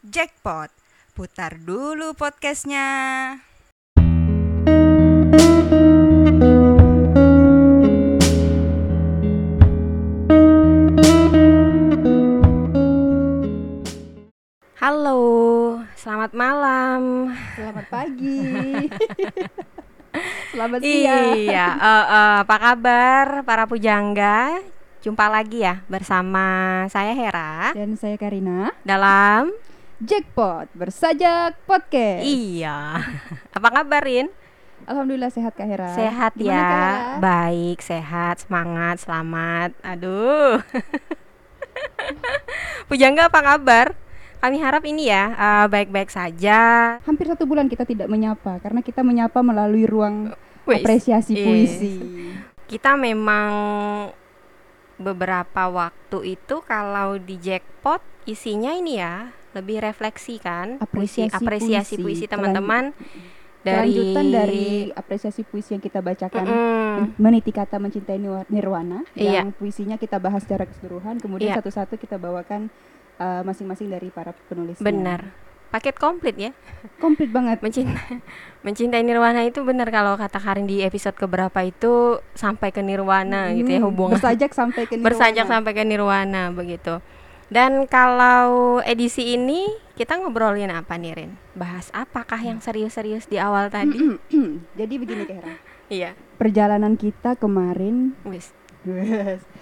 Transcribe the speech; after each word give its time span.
Jackpot. 0.00 0.72
Putar 1.12 1.60
dulu 1.60 2.16
podcastnya. 2.16 2.88
Halo, 14.80 15.20
selamat 16.00 16.32
malam. 16.32 17.00
Selamat 17.52 17.84
pagi. 17.92 18.40
Selamat 20.56 20.80
siang. 20.80 21.36
Iya, 21.36 21.66
eh, 21.76 22.04
eh, 22.08 22.34
apa 22.40 22.56
kabar 22.56 23.26
para 23.44 23.68
pujangga? 23.68 24.64
Jumpa 25.04 25.28
lagi 25.28 25.60
ya 25.64 25.84
bersama 25.88 26.84
saya 26.92 27.16
Hera 27.16 27.72
Dan 27.72 27.96
saya 27.96 28.16
Karina. 28.20 28.72
dalam 28.84 29.48
Jackpot 30.00 30.64
bersajak 30.72 31.60
podcast. 31.68 32.24
Iya. 32.24 33.04
Apa 33.56 33.68
kabarin? 33.68 34.32
Alhamdulillah 34.88 35.28
sehat 35.28 35.52
Kak 35.52 35.68
Hera. 35.68 35.92
Sehat 35.92 36.32
Gimana, 36.40 36.56
ya. 36.56 36.64
Kak 36.64 36.72
Hera? 36.72 37.04
Baik, 37.20 37.78
sehat, 37.84 38.34
semangat, 38.40 38.96
selamat. 39.04 39.76
Aduh. 39.84 40.56
Pujangga 42.88 43.28
apa 43.28 43.40
kabar? 43.44 43.92
Kami 44.40 44.56
harap 44.56 44.88
ini 44.88 45.12
ya 45.12 45.36
eh, 45.36 45.66
baik-baik 45.68 46.08
saja. 46.08 46.96
Hampir 47.04 47.28
satu 47.28 47.44
bulan 47.44 47.68
kita 47.68 47.84
tidak 47.84 48.08
menyapa 48.08 48.56
karena 48.64 48.80
kita 48.80 49.04
menyapa 49.04 49.44
melalui 49.44 49.84
ruang 49.84 50.32
apresiasi 50.64 51.36
Is. 51.36 51.44
puisi. 51.44 51.96
kita 52.70 52.94
memang 52.94 53.52
beberapa 54.96 55.66
waktu 55.66 56.38
itu 56.38 56.62
kalau 56.62 57.18
di 57.18 57.34
jackpot 57.34 57.98
isinya 58.30 58.70
ini 58.70 59.02
ya 59.02 59.34
lebih 59.52 59.80
refleksi 59.80 60.36
kan 60.36 60.78
puisi 60.86 61.24
Apresiasi 61.24 61.36
apresiasi 61.36 61.94
puisi. 61.96 62.24
teman-teman 62.26 62.94
dari 63.60 63.92
Kelanjutan 63.92 64.26
dari 64.30 64.66
apresiasi 64.90 65.42
puisi 65.42 65.72
yang 65.72 65.80
kita 65.80 66.00
bacakan. 66.00 66.44
Mm-mm. 66.44 67.00
Meniti 67.16 67.50
kata 67.50 67.76
mencintai 67.76 68.16
Nirwa- 68.16 68.48
Nirwana 68.48 69.04
Iya. 69.12 69.40
yang 69.40 69.52
puisinya 69.52 69.94
kita 69.94 70.16
bahas 70.16 70.42
secara 70.42 70.64
keseluruhan 70.64 71.16
kemudian 71.16 71.50
Iya. 71.50 71.60
satu-satu 71.60 71.94
kita 71.94 72.16
bawakan 72.16 72.72
uh, 73.16 73.42
masing-masing 73.42 73.88
dari 73.88 74.08
para 74.08 74.32
penulisnya. 74.46 74.80
benar 74.80 75.20
paket 75.68 75.94
komplit 75.94 76.34
ya 76.34 76.50
Komplit 76.98 77.28
banget. 77.28 77.60
mencintai 77.60 78.18
mencintai 78.60 79.00
nirwana 79.00 79.44
itu 79.44 79.60
benar 79.60 79.86
kalau 79.88 80.16
kata 80.16 80.36
Karin 80.36 80.64
di 80.64 80.80
episode 80.80 81.14
keberapa 81.14 81.60
itu 81.60 82.16
sampai 82.32 82.70
ke 82.70 82.80
nirwana 82.80 83.52
gitu 83.52 83.70
ya 83.70 83.78
Hmm, 83.78 83.86
hubungan 83.86 84.16
bersajak 84.16 84.50
sampai 84.50 84.82
ke 84.84 84.98
bersajak 85.06 85.44
Nirwana. 85.44 85.52
sampai 85.52 85.72
ke 85.72 85.82
nirwana 85.84 86.42
begitu 86.50 86.98
dan 87.50 87.84
kalau 87.84 88.78
edisi 88.80 89.34
ini 89.34 89.66
kita 89.94 90.16
ngobrolin 90.16 90.70
apa 90.70 90.94
nih 90.94 91.12
Rin? 91.12 91.32
Bahas 91.52 91.90
apakah 91.90 92.38
yang 92.38 92.58
serius-serius 92.58 93.26
di 93.26 93.36
awal 93.36 93.68
tadi? 93.68 93.98
Jadi 94.78 94.94
begini 94.96 95.22
Kak 95.24 95.36
Hera. 95.36 95.54
Iya, 95.90 96.10
Perjalanan 96.38 96.94
kita 96.94 97.34
kemarin 97.34 98.14
wis. 98.24 98.54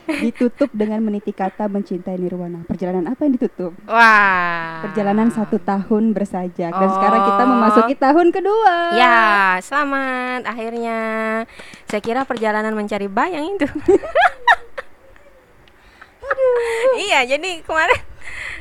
ditutup 0.06 0.70
dengan 0.70 1.03
meniti 1.03 1.34
kata 1.34 1.67
mencintai 1.67 2.14
Nirwana. 2.14 2.62
Perjalanan 2.64 3.11
apa 3.11 3.27
yang 3.27 3.34
ditutup? 3.34 3.75
Wah. 3.84 4.78
Perjalanan 4.86 5.28
satu 5.28 5.58
tahun 5.58 6.14
bersajak 6.14 6.70
dan 6.70 6.86
Oh. 6.86 6.95
sekarang 6.95 7.23
kita 7.27 7.42
memasuki 7.45 7.95
tahun 7.98 8.28
kedua. 8.30 8.95
Ya, 8.95 9.19
selamat. 9.58 10.47
Akhirnya 10.47 10.98
saya 11.84 11.98
kira 11.98 12.23
perjalanan 12.23 12.73
mencari 12.73 13.11
bayang 13.11 13.58
itu. 13.58 13.67
iya, 17.08 17.24
jadi 17.27 17.62
kemarin 17.64 18.00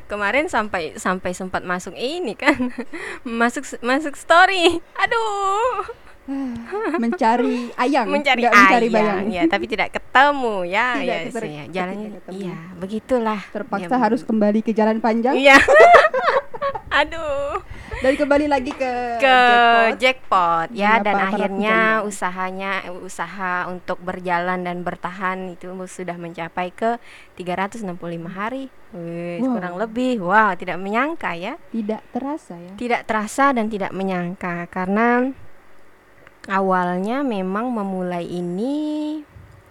kemarin 0.08 0.46
sampai 0.48 0.96
sampai 0.96 1.32
sempat 1.36 1.62
masuk 1.68 1.94
ini 1.96 2.34
kan. 2.34 2.72
masuk 3.28 3.68
masuk 3.84 4.16
story. 4.16 4.80
Aduh. 4.96 6.07
Mencari 7.00 7.72
ayang, 7.74 8.08
mencari 8.08 8.42
nggak 8.42 8.54
mencari 8.54 8.88
ayang 8.88 8.96
bayang. 8.96 9.24
ya 9.30 9.44
tapi 9.48 9.66
tidak 9.66 9.90
ketemu 9.96 10.56
ya 10.66 10.88
Tidak 10.98 11.08
ya 11.08 11.48
ya. 11.48 11.64
jalannya 11.72 12.10
ketemu. 12.14 12.38
iya 12.38 12.58
begitulah 12.76 13.42
Terpaksa 13.48 13.90
Ya, 13.90 13.98
harus 13.98 14.22
kembali 14.22 14.60
ke 14.60 14.72
jalan 14.72 15.00
panjang 15.00 15.34
iya 15.34 15.56
aduh 16.90 17.62
dan 17.98 18.14
kembali 18.14 18.46
lagi 18.46 18.70
ke, 18.72 18.92
ke 19.18 19.26
jackpot. 19.26 19.98
jackpot 19.98 20.68
ya 20.72 20.98
dan 21.00 21.18
akhirnya 21.20 21.78
usahanya 22.02 22.86
usaha 22.96 23.66
untuk 23.66 23.98
berjalan 24.00 24.62
dan 24.62 24.82
bertahan 24.82 25.50
itu 25.50 25.66
sudah 25.86 26.14
mencapai 26.14 26.70
ke 26.70 27.02
365 27.36 27.90
hari 28.28 28.70
Wih, 28.90 29.40
Wow. 29.40 29.52
kurang 29.54 29.76
lebih 29.78 30.22
wow 30.22 30.54
tidak 30.54 30.78
menyangka 30.78 31.34
ya 31.34 31.58
Tidak 31.68 32.02
terasa 32.10 32.56
ya. 32.56 32.74
tidak 32.76 33.02
terasa 33.04 33.52
dan 33.52 33.68
tidak 33.68 33.92
menyangka 33.92 34.66
karena 34.68 35.34
awalnya 36.48 37.22
memang 37.24 37.72
memulai 37.72 38.26
ini 38.28 39.22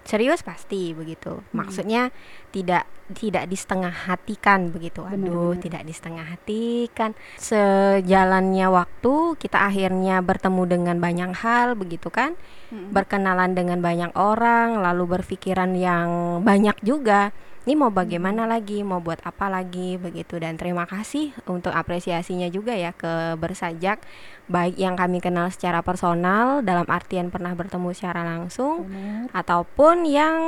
serius 0.06 0.46
pasti 0.46 0.94
begitu. 0.94 1.42
Maksudnya 1.50 2.14
tidak 2.54 2.86
tidak 3.10 3.50
di 3.50 3.58
setengah 3.58 3.90
hatikan 3.90 4.70
begitu. 4.70 5.02
Aduh 5.02 5.54
benar. 5.54 5.62
tidak 5.62 5.82
di 5.82 5.94
setengah 5.94 6.26
hatikan 6.26 7.10
sejalannya 7.38 8.66
waktu 8.70 9.14
kita 9.38 9.66
akhirnya 9.66 10.22
bertemu 10.22 10.62
dengan 10.66 10.96
banyak 11.02 11.30
hal 11.42 11.74
begitu 11.74 12.08
kan. 12.08 12.38
Mm-mm. 12.66 12.90
berkenalan 12.90 13.54
dengan 13.54 13.78
banyak 13.78 14.10
orang 14.18 14.82
lalu 14.82 15.18
berpikiran 15.18 15.74
yang 15.78 16.42
banyak 16.42 16.74
juga 16.82 17.30
ini 17.66 17.74
mau 17.74 17.90
bagaimana 17.90 18.46
lagi? 18.46 18.86
Mau 18.86 19.02
buat 19.02 19.18
apa 19.26 19.50
lagi? 19.50 19.98
Begitu. 19.98 20.38
Dan 20.38 20.54
terima 20.54 20.86
kasih 20.86 21.34
untuk 21.50 21.74
apresiasinya 21.74 22.46
juga 22.46 22.70
ya 22.78 22.94
ke 22.94 23.34
bersajak. 23.34 23.98
Baik 24.46 24.78
yang 24.78 24.94
kami 24.94 25.18
kenal 25.18 25.50
secara 25.50 25.82
personal 25.82 26.62
dalam 26.62 26.86
artian 26.86 27.34
pernah 27.34 27.50
bertemu 27.58 27.90
secara 27.90 28.22
langsung 28.22 28.86
Benar. 28.86 29.34
ataupun 29.34 30.06
yang 30.06 30.38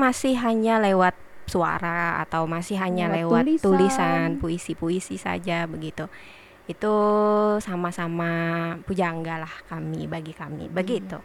masih 0.00 0.40
hanya 0.40 0.80
lewat 0.80 1.12
suara 1.44 2.24
atau 2.24 2.48
masih 2.48 2.80
hanya 2.80 3.12
lewat, 3.12 3.44
Lewat 3.44 3.60
tulisan. 3.60 3.60
tulisan. 3.60 4.28
puisi-puisi 4.40 5.20
saja 5.20 5.68
begitu. 5.68 6.08
Itu 6.64 6.94
sama-sama 7.60 8.32
pujangga 8.88 9.44
lah 9.44 9.54
kami 9.68 10.08
bagi 10.08 10.32
kami. 10.32 10.72
Begitu 10.72 11.20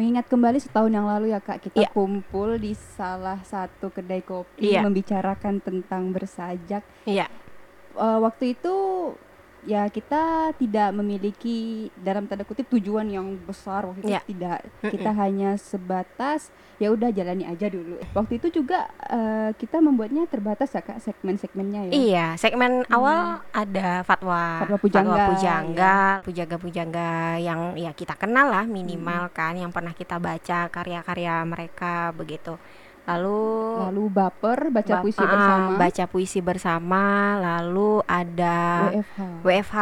Mengingat 0.00 0.32
kembali 0.32 0.56
setahun 0.56 0.88
yang 0.88 1.04
lalu 1.04 1.28
ya 1.28 1.44
Kak, 1.44 1.60
kita 1.60 1.76
Iya. 1.76 1.92
kumpul 1.92 2.56
di 2.56 2.72
salah 2.72 3.36
satu 3.44 3.92
kedai 3.92 4.24
kopi 4.24 4.72
Iya. 4.72 4.80
membicarakan 4.80 5.60
tentang 5.60 6.08
bersajak. 6.08 6.80
iya 7.04 7.28
Eh, 7.90 8.18
waktu 8.18 8.56
itu 8.56 8.72
ya 9.64 9.84
kita 9.88 10.52
tidak 10.56 10.88
memiliki 10.96 11.88
dalam 11.94 12.24
tanda 12.24 12.48
kutip 12.48 12.64
tujuan 12.72 13.04
yang 13.08 13.36
besar 13.44 13.84
waktu 13.84 14.00
itu 14.00 14.12
Iya. 14.16 14.22
tidak. 14.24 14.58
Kita 14.80 15.10
hanya 15.12 15.60
sebatas 15.60 16.48
ya 16.80 16.88
udah 16.88 17.12
jalani 17.12 17.44
aja 17.44 17.68
dulu. 17.68 18.00
Waktu 18.16 18.40
itu 18.40 18.62
juga 18.62 18.88
eh, 19.04 19.52
kita 19.54 19.84
membuatnya 19.84 20.24
terbatas 20.24 20.72
ya 20.72 20.80
Kak 20.80 21.04
segmen-segmennya 21.04 21.88
ya. 21.88 21.92
Iya, 21.92 22.26
segmen 22.40 22.88
awal 22.88 23.44
ada 23.52 24.00
fatwa, 24.02 24.64
Fatwa 24.64 24.78
pujangga, 24.80 25.12
iya. 25.16 25.28
pujangga, 25.28 25.96
pujangga-pujangga 26.24 27.10
yang 27.36 27.76
ya 27.76 27.92
kita 27.92 28.16
kenal 28.16 28.48
lah 28.48 28.64
minimal 28.64 29.28
kan, 29.30 29.60
yang 29.60 29.68
pernah 29.68 29.92
kita 29.92 30.16
baca 30.16 30.72
karya-karya 30.72 31.44
mereka 31.44 32.16
begitu. 32.16 32.56
Lalu 33.04 33.40
Lalu 33.80 34.02
baper 34.08 34.58
baca 34.68 34.92
ba- 34.92 35.02
puisi 35.02 35.18
ah, 35.18 35.26
bersama 35.26 35.68
baca 35.74 36.04
puisi 36.06 36.38
bersama, 36.38 37.04
lalu 37.36 38.04
ada 38.04 38.58
WFH. 38.92 39.20
WFH, 39.40 39.78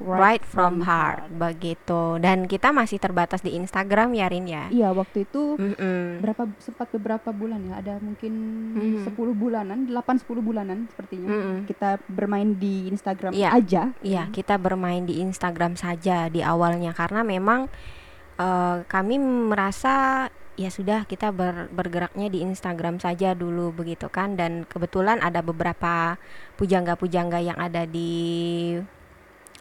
Right 0.00 0.18
Right 0.18 0.42
from 0.42 0.72
from 0.74 0.74
Heart, 0.82 1.20
begitu. 1.30 2.02
Dan 2.18 2.44
kita 2.44 2.70
masih 2.70 2.96
terbatas 2.96 3.40
di 3.40 3.52
Instagram 3.52 4.10
ya 4.12 4.26
Rin 4.26 4.46
ya. 4.46 4.64
Iya, 4.68 4.88
waktu 4.90 5.22
itu 5.22 5.54
Mm-mm. 5.54 6.18
berapa 6.18 6.48
sempat 6.58 6.88
beberapa 6.90 7.30
bulan 7.30 7.60
ya 7.64 7.74
ada 7.78 7.94
mungkin 7.98 8.32
Mhm. 8.74 9.04
10 9.06 9.34
bulanan 9.34 9.84
8 9.84 9.94
10 10.18 10.40
bulanan 10.40 10.88
sepertinya 10.88 11.28
Mm-mm. 11.28 11.58
kita 11.64 12.00
bermain 12.06 12.54
di 12.54 12.88
Instagram 12.88 13.32
Iya. 13.32 13.50
aja 13.52 13.82
Iya, 14.00 14.28
kita 14.30 14.56
bermain 14.56 15.04
di 15.04 15.20
Instagram 15.20 15.74
saja 15.74 16.26
di 16.26 16.40
awalnya 16.40 16.90
karena 16.90 17.20
memang 17.20 17.68
eh, 18.34 18.76
kami 18.84 19.14
merasa 19.20 20.26
ya 20.54 20.68
sudah 20.68 21.02
kita 21.02 21.30
ber- 21.30 21.66
bergeraknya 21.68 22.28
di 22.28 22.38
Instagram 22.40 22.98
saja 22.98 23.34
dulu 23.34 23.70
begitu 23.70 24.06
kan 24.06 24.34
dan 24.34 24.62
kebetulan 24.64 25.18
ada 25.18 25.42
beberapa 25.42 26.14
pujangga-pujangga 26.54 27.42
yang 27.42 27.58
ada 27.58 27.82
di 27.84 28.12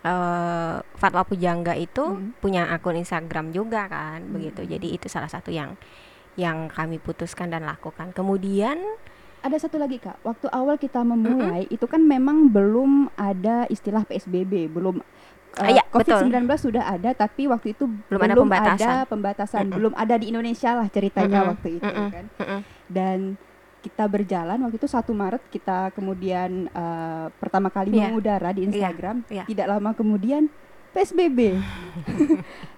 eh, 0.04 0.76
Fatwa 1.00 1.24
Pujangga 1.24 1.74
itu 1.74 2.04
Mhm. 2.04 2.38
punya 2.38 2.68
akun 2.70 3.00
Instagram 3.00 3.50
juga 3.50 3.88
kan 3.88 4.20
begitu. 4.28 4.60
Mhm. 4.62 4.70
Jadi 4.70 4.88
itu 4.92 5.08
salah 5.08 5.32
satu 5.32 5.48
yang 5.48 5.80
yang 6.36 6.68
kami 6.68 7.00
putuskan 7.00 7.48
dan 7.48 7.64
lakukan. 7.64 8.12
Kemudian 8.12 8.82
ada 9.40 9.56
satu 9.56 9.76
lagi 9.76 10.00
kak 10.00 10.20
waktu 10.24 10.48
awal 10.52 10.76
kita 10.76 11.04
memulai 11.04 11.68
itu 11.68 11.84
kan 11.84 12.00
memang 12.00 12.48
belum 12.48 13.12
ada 13.16 13.64
istilah 13.68 14.04
PSBB 14.04 14.68
belum 14.68 15.00
Iya, 15.56 15.86
betul. 15.86 16.18
COVID-19 16.18 16.50
sudah 16.58 16.84
ada 16.88 17.10
tapi 17.12 17.46
waktu 17.46 17.68
itu 17.72 17.86
Belum 18.08 18.22
ada 18.22 18.34
pembatasan. 18.34 18.90
ada 18.90 19.06
pembatasan. 19.06 19.64
Mm-mm. 19.64 19.78
belum 19.78 19.94
ada 19.94 20.16
di 20.16 20.26
Indonesia 20.28 20.72
lah 20.74 20.88
ceritanya 20.88 21.40
Mm-mm, 21.40 21.52
waktu 21.54 21.68
itu 21.78 21.86
mm-mm, 21.86 22.08
kan 22.10 22.26
mm-mm. 22.34 22.60
dan 22.90 23.20
kita 23.80 24.04
berjalan 24.08 24.58
waktu 24.60 24.78
itu 24.78 24.88
satu 24.88 25.12
Maret 25.12 25.44
kita 25.48 25.92
kemudian 25.92 26.66
eh, 26.68 27.26
pertama 27.36 27.68
kali 27.68 27.92
Iya. 27.92 28.08
mengudara 28.08 28.50
di 28.50 28.64
Iya, 28.64 28.68
Instagram. 28.68 29.16
iya. 29.28 29.44
Tidak 29.44 29.68
lama 29.68 29.92
kemudian 29.92 30.48
PSBB. 30.90 31.40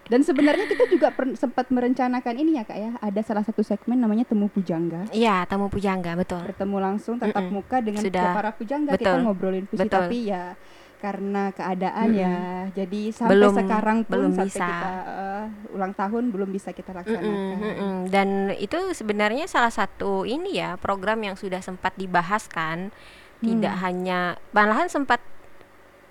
Dan 0.06 0.22
sebenarnya 0.22 0.66
kita 0.66 0.86
juga 0.88 1.10
per- 1.10 1.34
sempat 1.34 1.66
merencanakan 1.68 2.36
ini 2.36 2.56
ya 2.56 2.64
kak 2.64 2.78
ya. 2.78 2.92
Ada 3.00 3.22
salah 3.24 3.42
satu 3.42 3.60
segmen 3.60 3.98
namanya 3.98 4.22
temu 4.24 4.46
pujangga. 4.48 5.10
Iya, 5.10 5.46
tamu 5.46 5.66
pujangga 5.66 6.14
betul. 6.14 6.42
Bertemu 6.44 6.78
langsung 6.78 7.18
tatap 7.18 7.42
Mm-mm. 7.44 7.56
muka 7.56 7.78
dengan 7.80 8.02
Sudah. 8.02 8.32
para 8.32 8.52
pujangga 8.52 8.94
kita 8.94 9.02
Betul. 9.12 9.20
ngobrolin 9.24 9.66
puisi 9.66 9.82
Betul. 9.82 9.98
tapi 10.06 10.18
ya 10.26 10.54
karena 10.96 11.50
keadaan 11.50 12.08
Mm-mm. 12.08 12.22
ya 12.22 12.38
jadi 12.74 13.02
sampai 13.12 13.32
Belum- 13.32 13.56
sekarang 13.56 13.98
pun 14.02 14.14
belum 14.16 14.32
sampai 14.34 14.48
bisa. 14.50 14.66
kita 14.66 14.90
eh, 15.06 15.46
ulang 15.72 15.94
tahun 15.94 16.24
belum 16.30 16.50
bisa 16.50 16.70
kita 16.72 16.92
laksanakan. 16.92 17.28
Mm-mm, 17.28 17.54
mm-mm. 17.60 17.94
Dan 18.08 18.30
itu 18.56 18.78
sebenarnya 18.92 19.46
salah 19.46 19.70
satu 19.70 20.24
ini 20.24 20.56
ya 20.56 20.76
program 20.76 21.20
yang 21.20 21.36
sudah 21.36 21.60
sempat 21.60 21.94
dibahas 21.94 22.46
kan, 22.46 22.90
tidak 23.38 23.74
Hmm. 23.74 23.84
hanya 23.84 24.20
malahan 24.50 24.88
sempat 24.88 25.20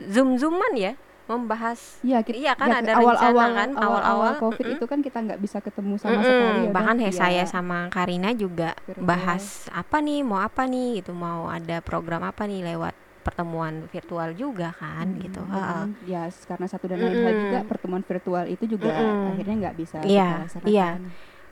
zoom 0.00 0.34
zooman 0.34 0.75
ya 0.75 0.92
membahas. 1.25 2.04
Iya, 2.04 2.20
kita, 2.20 2.36
Iya 2.36 2.52
kan, 2.52 2.69
ya, 2.69 2.78
ada 2.78 2.92
awal-awal 2.94 3.48
rencana 3.48 3.56
kan, 3.56 3.69
awal-awal 3.81 4.32
COVID 4.38 4.60
mm-mm. 4.62 4.76
itu 4.76 4.84
kan 4.84 4.98
kita 5.00 5.19
nggak 5.20 5.40
bisa 5.40 5.58
ketemu 5.58 5.96
sama 5.96 6.14
Mm-mm, 6.14 6.26
sekali 6.26 6.60
ya. 6.60 6.70
bahkan 6.70 6.96
he 6.98 7.08
saya 7.10 7.42
ya. 7.42 7.48
sama 7.48 7.88
Karina 7.88 8.31
juga 8.31 8.76
Virtual. 8.84 9.02
bahas 9.02 9.64
apa 9.72 9.96
nih 9.98 10.20
mau 10.20 10.36
apa 10.38 10.62
nih 10.64 11.00
gitu 11.00 11.10
mau 11.10 11.48
ada 11.48 11.81
program 11.81 12.20
apa 12.22 12.44
nih 12.44 12.60
lewat 12.66 12.92
pertemuan 13.24 13.88
virtual 13.88 14.36
juga 14.36 14.76
kan 14.76 15.08
Hmm, 15.08 15.18
gitu. 15.18 15.40
dan 15.40 15.56
Heeh. 15.56 15.84
ya 16.04 16.22
karena 16.44 16.66
satu 16.68 16.84
dan 16.84 17.00
lain 17.00 17.16
hal 17.16 17.32
Mm-mm. 17.32 17.42
juga 17.42 17.58
pertemuan 17.64 18.04
virtual 18.04 18.44
itu 18.46 18.64
juga 18.68 18.92
Mm-mm. 18.92 19.32
akhirnya 19.32 19.54
nggak 19.64 19.76
bisa 19.76 19.96
Iya, 19.98 20.28
kita 20.28 20.42
laksanakan. 20.44 20.68
iya. 20.68 20.88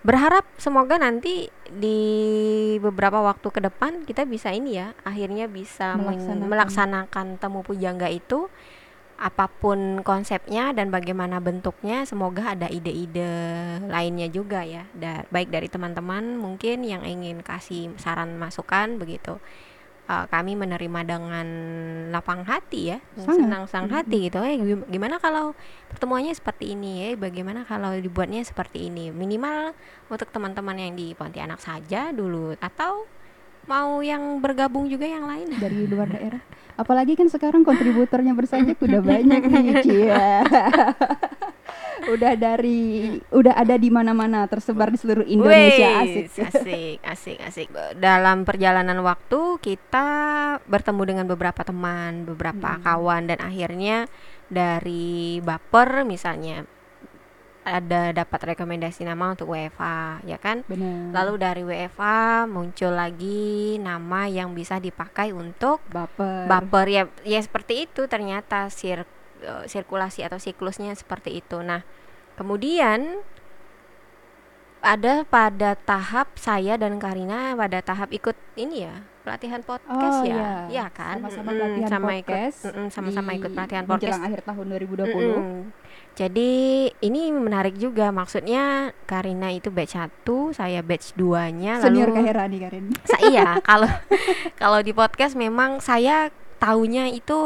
Berharap 0.03 0.45
semoga 0.59 0.99
nanti 0.99 1.47
di 1.65 1.99
beberapa 2.77 3.23
waktu 3.23 3.49
ke 3.49 3.61
depan 3.63 4.03
kita 4.03 4.27
bisa 4.27 4.51
ini 4.51 4.75
ya, 4.75 4.93
akhirnya 5.01 5.47
bisa 5.47 5.95
Melaksanakan. 5.95 6.47
melaksanakan 6.47 7.27
temu 7.39 7.63
pujangga 7.63 8.07
itu 8.07 8.51
apa 9.15 9.47
pun 9.47 10.03
konsepnya 10.03 10.75
dan 10.75 10.91
bagaimana 10.91 11.39
bentuknya, 11.39 12.03
semoga 12.03 12.51
ada 12.51 12.67
ide-ide 12.67 13.31
lainnya 13.87 14.27
juga 14.27 14.67
ya. 14.67 14.91
Da- 14.91 15.23
baik 15.31 15.47
dari 15.49 15.71
teman-teman 15.71 16.35
mungkin 16.35 16.83
yang 16.83 17.07
ingin 17.07 17.39
kasih 17.39 17.95
saran 17.97 18.35
masukan 18.35 18.99
begitu. 18.99 19.39
Eh, 20.03 20.27
kami 20.27 20.59
menerima 20.59 21.01
dengan 21.07 21.47
lapang 22.11 22.43
hati 22.43 22.91
ya, 22.91 22.99
Sangat. 23.15 23.39
senang 23.39 23.65
sang 23.71 23.87
hati 23.87 24.27
gitu. 24.27 24.43
Eh 24.43 24.59
gim- 24.59 24.83
gimana 24.85 25.17
kalau 25.17 25.55
pertemuannya 25.89 26.35
seperti 26.35 26.75
ini 26.75 27.07
ya? 27.07 27.09
Bagaimana 27.15 27.63
kalau 27.63 27.95
dibuatnya 27.95 28.43
seperti 28.43 28.91
ini? 28.91 29.15
Minimal 29.15 29.71
untuk 30.11 30.27
teman-teman 30.29 30.75
yang 30.75 30.93
di 30.93 31.15
Pontianak 31.15 31.63
saja 31.63 32.11
dulu 32.11 32.59
atau 32.59 33.07
mau 33.65 34.03
yang 34.03 34.43
bergabung 34.43 34.91
juga 34.91 35.07
yang 35.07 35.23
lain? 35.23 35.47
dari 35.63 35.87
luar 35.87 36.11
daerah. 36.19 36.43
Apalagi 36.75 37.15
kan 37.15 37.31
sekarang 37.31 37.63
kontributornya 37.63 38.35
bersajak 38.35 38.75
udah 38.77 39.01
banyak 39.07 39.43
nih, 39.45 39.67
Cia. 39.87 40.43
Udah 42.09 42.33
dari 42.35 43.15
udah 43.31 43.55
ada 43.55 43.79
di 43.79 43.89
mana-mana 43.89 44.47
tersebar 44.51 44.91
di 44.91 44.99
seluruh 44.99 45.23
Indonesia 45.23 46.03
asik. 46.03 46.25
Wih, 46.35 46.49
asik, 46.49 46.99
asik, 47.07 47.39
asik. 47.47 47.69
Dalam 47.97 48.43
perjalanan 48.43 48.99
waktu 49.07 49.59
kita 49.63 50.07
bertemu 50.67 51.03
dengan 51.07 51.27
beberapa 51.31 51.63
teman, 51.63 52.27
beberapa 52.27 52.79
Hmm. 52.79 52.83
kawan 52.83 53.23
dan 53.31 53.39
akhirnya 53.39 54.11
dari 54.49 55.39
baper 55.41 56.03
misalnya 56.03 56.67
ada 57.63 58.11
dapat 58.11 58.55
rekomendasi 58.55 59.07
nama 59.07 59.39
untuk 59.39 59.55
WFA, 59.55 60.19
ya 60.27 60.35
kan? 60.35 60.67
Benar. 60.67 61.15
Lalu 61.15 61.35
dari 61.39 61.63
WFA 61.63 62.51
muncul 62.51 62.91
lagi 62.91 63.79
nama 63.79 64.27
yang 64.27 64.51
bisa 64.51 64.83
dipakai 64.83 65.31
untuk 65.31 65.79
baper. 65.87 66.51
baper 66.51 66.87
ya 66.91 67.03
ya 67.23 67.39
seperti 67.39 67.87
itu 67.87 68.11
ternyata 68.11 68.67
sir, 68.67 69.07
eh, 69.43 69.65
sirkulasi 69.67 70.23
atau 70.23 70.39
siklusnya 70.39 70.95
seperti 70.95 71.39
itu 71.39 71.61
nah 71.61 71.83
kemudian 72.35 73.21
ada 74.83 75.23
pada 75.23 75.79
tahap 75.79 76.35
saya 76.35 76.75
dan 76.75 76.99
Karina 76.99 77.55
pada 77.55 77.79
tahap 77.79 78.11
ikut 78.11 78.35
ini 78.59 78.83
ya 78.83 78.99
pelatihan 79.23 79.63
podcast 79.63 80.19
Oh, 80.19 80.27
ya 80.27 80.67
iya. 80.67 80.83
ya 80.83 80.87
kan 80.91 81.23
Sama-sama 81.23 81.51
sama 81.87 82.11
podcast 82.11 82.57
ikut 82.67 82.91
sama-sama 82.91 83.31
ikut 83.39 83.51
pelatihan 83.55 83.87
menjelang 83.87 84.19
podcast 84.19 84.27
akhir 84.27 84.41
tahun 84.43 84.67
2020. 84.75 85.07
Mm-mm. 85.07 85.55
jadi 86.19 86.51
ini 86.99 87.23
menarik 87.31 87.79
juga 87.79 88.11
maksudnya 88.11 88.91
Karina 89.07 89.55
itu 89.55 89.71
batch 89.71 89.95
1 89.95 90.27
saya 90.51 90.83
batch 90.83 91.15
2 91.15 91.63
nya 91.63 91.79
Senior 91.79 92.11
lalu 92.11 92.19
Kahera 92.19 92.43
nih 92.51 92.61
Karin. 92.67 92.85
Sa- 93.07 93.23
iya, 93.23 93.47
kalau 93.71 93.87
kalau 94.59 94.83
di 94.83 94.91
podcast 94.91 95.39
memang 95.39 95.79
saya 95.79 96.35
taunya 96.59 97.07
itu 97.07 97.39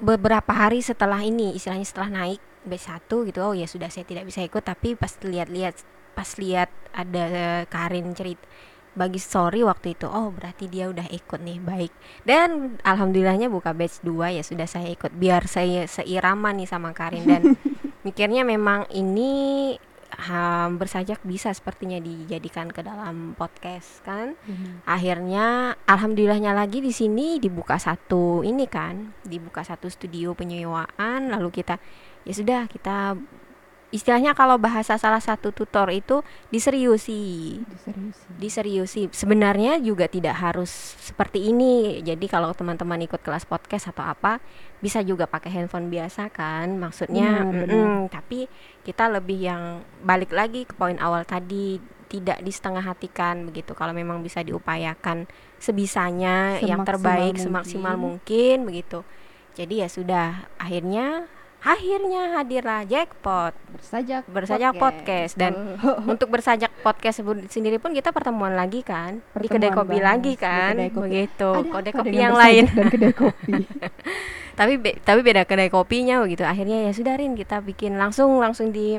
beberapa 0.00 0.50
hari 0.50 0.80
setelah 0.80 1.20
ini, 1.22 1.54
istilahnya 1.54 1.86
setelah 1.86 2.10
naik 2.10 2.40
B1 2.64 3.06
gitu. 3.06 3.38
Oh 3.44 3.54
ya 3.54 3.68
sudah 3.68 3.92
saya 3.92 4.04
tidak 4.04 4.26
bisa 4.26 4.40
ikut 4.42 4.64
tapi 4.64 4.96
pas 4.96 5.12
lihat-lihat 5.20 5.76
pas 6.12 6.28
lihat 6.36 6.68
ada 6.92 7.64
Karin 7.70 8.12
cerita 8.12 8.44
bagi 8.90 9.22
story 9.22 9.62
waktu 9.62 9.94
itu 9.94 10.10
oh 10.10 10.34
berarti 10.34 10.66
dia 10.66 10.90
udah 10.90 11.06
ikut 11.14 11.38
nih 11.38 11.62
baik 11.62 11.92
dan 12.26 12.74
alhamdulillahnya 12.82 13.46
buka 13.46 13.70
batch 13.70 14.02
2 14.02 14.34
ya 14.34 14.42
sudah 14.42 14.66
saya 14.66 14.90
ikut 14.90 15.14
biar 15.14 15.46
saya 15.46 15.86
seirama 15.86 16.50
nih 16.50 16.66
sama 16.66 16.90
Karin 16.90 17.22
dan 17.22 17.42
mikirnya 18.06 18.42
memang 18.42 18.90
ini 18.90 19.78
ha, 20.20 20.68
bersajak 20.68 21.24
bisa 21.24 21.48
sepertinya 21.56 21.96
dijadikan 21.96 22.68
ke 22.68 22.84
dalam 22.84 23.32
podcast 23.32 24.04
kan? 24.04 24.36
Akhirnya 24.84 25.74
alhamdulillahnya 25.88 26.52
lagi 26.52 26.84
di 26.84 26.92
sini 26.92 27.40
dibuka 27.40 27.80
satu 27.80 28.44
ini 28.44 28.68
kan 28.68 29.16
dibuka 29.24 29.64
satu 29.64 29.88
studio 29.88 30.36
penyewaan 30.36 31.32
lalu 31.32 31.48
kita 31.50 31.80
ya 32.28 32.34
sudah 32.36 32.68
kita 32.68 33.16
istilahnya 33.90 34.38
kalau 34.38 34.56
bahasa 34.56 34.94
salah 34.96 35.18
satu 35.18 35.50
tutor 35.50 35.90
itu 35.90 36.22
diseriusi. 36.50 37.58
Serius. 37.82 38.16
diseriusi. 38.38 39.02
Sebenarnya 39.10 39.82
juga 39.82 40.06
tidak 40.06 40.38
harus 40.38 40.70
seperti 41.02 41.50
ini. 41.50 41.98
Jadi 42.00 42.26
kalau 42.30 42.54
teman-teman 42.54 43.02
ikut 43.04 43.20
kelas 43.20 43.44
podcast 43.44 43.90
atau 43.90 44.06
apa 44.06 44.38
bisa 44.78 45.02
juga 45.02 45.26
pakai 45.26 45.50
handphone 45.50 45.90
biasa 45.90 46.30
kan? 46.30 46.78
Maksudnya 46.78 47.44
Benar, 47.44 48.08
tapi 48.08 48.46
kita 48.86 49.10
lebih 49.10 49.38
yang 49.50 49.62
balik 50.06 50.30
lagi 50.30 50.64
ke 50.64 50.72
poin 50.78 50.96
awal 51.02 51.26
tadi 51.26 51.82
tidak 52.10 52.42
di 52.42 52.50
setengah 52.50 52.82
hatikan 52.82 53.46
begitu. 53.46 53.74
Kalau 53.74 53.94
memang 53.94 54.22
bisa 54.22 54.42
diupayakan 54.42 55.30
sebisanya 55.62 56.58
yang 56.58 56.82
Semaksimal 56.82 56.88
terbaik 56.88 57.34
mungkin. 57.34 57.46
semaksimal 57.46 57.94
mungkin 57.98 58.56
begitu. 58.66 58.98
Jadi 59.54 59.82
ya 59.82 59.88
sudah 59.90 60.26
akhirnya 60.58 61.26
akhirnya 61.62 62.34
hadirlah 62.34 62.82
jackpot. 62.82 63.52
Bersajak 63.70 64.22
Bersajak 64.26 64.72
podcast. 64.74 65.34
Dan 65.34 65.76
Oh, 65.78 66.00
untuk 66.12 66.28
bersajak 66.28 66.72
podcast 66.78 67.20
sendiri 67.46 67.76
pun 67.76 67.92
kita 67.92 68.10
pertemuan 68.10 68.52
lagi 68.52 68.80
kan? 68.80 69.20
Di 69.34 69.46
kedai 69.46 69.68
Pertemuan 69.68 69.76
kopi 69.82 69.96
bahas 69.96 70.08
lagi 70.10 70.30
di 70.30 70.36
kan? 70.36 70.72
kedai 70.74 70.90
kopi. 70.90 71.04
begitu 71.06 71.48
ada 71.70 71.80
apa 71.86 71.98
kopi 71.98 72.14
yang 72.14 72.34
lain? 72.34 72.64
dan 72.66 72.86
kedai 72.88 73.12
kopi. 73.12 73.52
tapi 74.58 74.72
be- 74.76 74.98
tapi 74.98 75.20
beda 75.20 75.42
kedai 75.44 75.68
kopinya 75.68 76.16
begitu. 76.18 76.42
Akhirnya 76.42 76.84
ya 76.84 76.92
sudah 76.92 77.14
Rin 77.14 77.32
kita 77.34 77.60
bikin 77.60 77.96
langsung 77.96 78.36
langsung 78.38 78.70
di 78.70 78.96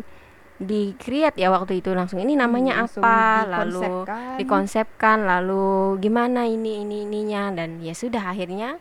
di 0.56 0.94
create 0.96 1.38
ya 1.38 1.50
waktu 1.50 1.82
itu 1.82 1.89
langsung. 1.91 2.22
Ini 2.22 2.38
namanya 2.38 2.77
Hmm, 2.77 2.86
apa? 3.01 3.18
Lalu 3.50 3.82
dikonsepkan. 3.82 4.38
dikonsepkan 4.38 5.18
lalu 5.25 5.65
gimana 5.98 6.46
ini 6.46 6.86
ini 6.86 7.03
ininya? 7.03 7.50
Dan 7.51 7.82
ya 7.82 7.94
sudah 7.94 8.30
akhirnya 8.30 8.77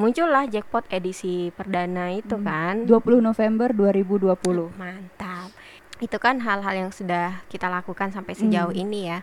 muncullah 0.00 0.48
jackpot 0.48 0.88
edisi 0.88 1.52
perdana 1.52 2.08
itu 2.10 2.40
Hmm. 2.40 2.46
kan 2.48 2.74
20 2.88 3.20
November 3.20 3.68
2020. 3.76 4.72
Mantap. 4.74 5.52
Itu 6.00 6.16
kan 6.16 6.40
hal-hal 6.40 6.88
yang 6.88 6.90
sudah 6.90 7.44
kita 7.52 7.68
lakukan 7.68 8.08
sampai 8.08 8.32
sejauh 8.32 8.72
Hmm. 8.72 8.82
ini 8.82 9.00
ya. 9.12 9.20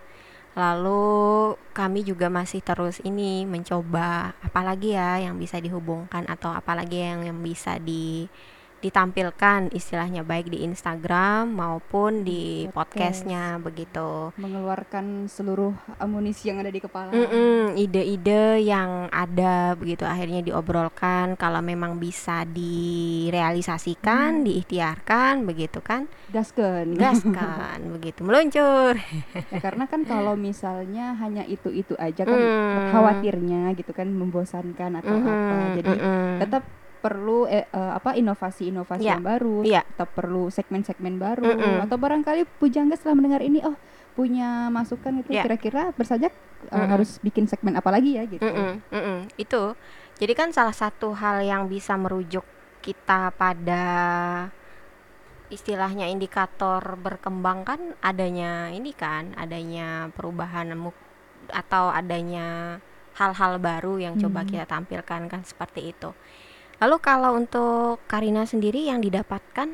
Lalu 0.53 1.53
kami 1.73 2.01
juga 2.01 2.29
masih 2.29 2.61
terus 2.61 2.97
ini 3.01 3.45
mencoba 3.45 4.33
apalagi 4.41 4.93
ya 4.93 5.17
yang 5.17 5.37
bisa 5.37 5.57
dihubungkan 5.57 6.25
atau 6.25 6.49
apalagi 6.49 7.01
yang 7.01 7.25
yang 7.25 7.39
bisa 7.41 7.77
di 7.77 8.25
ditampilkan 8.87 9.71
istilahnya 9.71 10.23
baik 10.23 10.47
di 10.47 10.63
Instagram 10.63 11.51
maupun 11.51 12.23
di 12.23 12.67
Podcast. 12.71 13.27
podcastnya 13.27 13.59
begitu. 13.59 14.31
mengeluarkan 14.39 15.27
seluruh 15.27 15.75
amunisi 15.99 16.47
yang 16.47 16.63
ada 16.63 16.71
di 16.71 16.79
kepala. 16.79 17.11
Mm-mm, 17.11 17.75
ide-ide 17.75 18.63
yang 18.63 19.11
ada 19.11 19.75
begitu 19.75 20.01
akhirnya 20.01 20.39
diobrolkan 20.39 21.35
kalau 21.35 21.59
memang 21.59 21.99
bisa 21.99 22.47
direalisasikan, 22.47 24.41
diikhtiarkan 24.41 25.43
begitu 25.43 25.83
kan. 25.83 26.07
Gasken. 26.27 26.95
gaskan 26.95 27.87
begitu 27.95 28.23
meluncur 28.23 28.95
Ya, 29.51 29.59
karena 29.59 29.87
kan 29.87 30.03
kalau 30.11 30.35
misalnya 30.35 31.15
hanya 31.17 31.43
itu-itu 31.43 31.97
aja 31.97 32.23
kan 32.23 32.35
Hmm. 32.37 32.93
khawatirnya 32.93 33.73
gitu 33.73 33.91
kan 33.91 34.07
membosankan 34.07 35.01
atau 35.01 35.13
apa. 35.17 35.55
Mhm, 35.57 35.75
Jadi 35.75 35.93
mhm. 35.97 36.37
tetap 36.39 36.63
perlu 36.97 37.45
eh, 37.45 37.65
eh, 37.65 37.91
apa 37.93 38.13
inovasi-inovasi 38.13 39.01
Iya, 39.01 39.17
yang 39.17 39.25
baru, 39.25 39.57
iya. 39.63 39.81
tetap 39.85 40.11
perlu 40.13 40.49
segmen-segmen 40.49 41.15
baru 41.15 41.45
Mm-mm. 41.45 41.85
atau 41.85 41.95
barangkali 41.95 42.45
pujangga 42.57 42.97
setelah 42.97 43.17
mendengar 43.17 43.41
ini 43.41 43.61
oh 43.61 43.77
punya 44.13 44.67
masukan 44.67 45.21
itu 45.21 45.29
Ya. 45.29 45.45
kira-kira 45.45 45.93
bersajak 45.93 46.33
uh, 46.69 46.75
Mm-mm. 46.75 46.89
harus 46.89 47.21
bikin 47.21 47.45
segmen 47.45 47.77
apa 47.77 47.89
lagi 47.89 48.17
ya 48.17 48.25
gitu. 48.25 48.41
Mm-mm, 48.41 48.81
mm-mm. 48.89 49.19
Itu. 49.37 49.77
Jadi 50.17 50.33
kan 50.33 50.49
salah 50.49 50.73
satu 50.73 51.13
hal 51.13 51.45
yang 51.45 51.69
bisa 51.69 51.93
merujuk 51.93 52.41
kita 52.81 53.29
pada 53.33 53.83
istilahnya 55.47 56.09
indikator 56.09 56.81
berkembang 56.97 57.63
kan 57.63 57.79
adanya 58.01 58.67
ini 58.69 58.91
kan, 58.91 59.31
adanya 59.37 60.11
perubahan 60.11 60.73
atau 61.47 61.87
adanya 61.87 62.77
hal-hal 63.15 63.57
baru 63.57 63.97
yang 63.97 64.13
coba 64.17 64.43
Hmm. 64.43 64.49
kita 64.51 64.65
tampilkan 64.67 65.21
kan 65.25 65.41
seperti 65.41 65.95
itu. 65.95 66.11
Lalu 66.77 66.95
kalau 67.01 67.33
untuk 67.33 67.97
Karina 68.05 68.45
sendiri 68.45 68.85
yang 68.85 69.01
didapatkan 69.01 69.73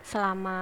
selama 0.00 0.58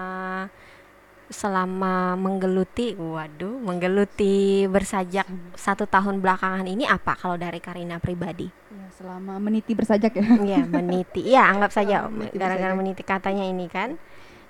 selama 1.29 2.17
menggeluti, 2.17 2.97
waduh, 2.97 3.61
menggeluti 3.61 4.65
bersajak 4.65 5.29
satu 5.55 5.85
tahun 5.85 6.25
belakangan 6.25 6.65
ini 6.65 6.89
apa 6.89 7.15
kalau 7.15 7.37
dari 7.37 7.61
Karina 7.61 8.01
pribadi? 8.01 8.49
Ya, 8.73 8.89
selama 8.97 9.37
meniti 9.37 9.77
bersajak 9.77 10.17
ya. 10.17 10.25
Iya, 10.25 10.63
meniti. 10.81 11.21
Iya, 11.29 11.53
anggap 11.53 11.71
saja 11.71 12.09
meniti 12.09 12.35
gara-gara 12.35 12.73
bersajak. 12.73 12.79
meniti 12.81 13.03
katanya 13.05 13.45
ini 13.45 13.69
kan. 13.69 14.01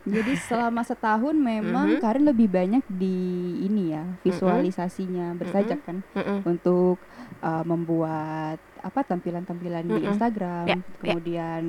Jadi 0.09 0.39
selama 0.41 0.87
setahun 0.87 1.35
memang 1.37 1.99
Mhm. 1.99 2.01
Karin 2.01 2.25
lebih 2.25 2.49
banyak 2.49 2.81
di 2.89 3.19
ini 3.61 3.93
ya 3.93 4.07
visualisasinya 4.25 5.37
bersajak 5.37 5.85
kan 5.85 6.01
Mm-mm. 6.17 6.49
untuk 6.49 6.97
uh, 7.45 7.61
membuat 7.67 8.57
apa 8.81 9.03
tampilan-tampilan 9.03 9.85
di 9.85 9.95
Mm-mm. 9.95 10.09
Instagram, 10.09 10.67
Ya, 10.67 10.77
ya. 10.77 10.85
kemudian 10.99 11.63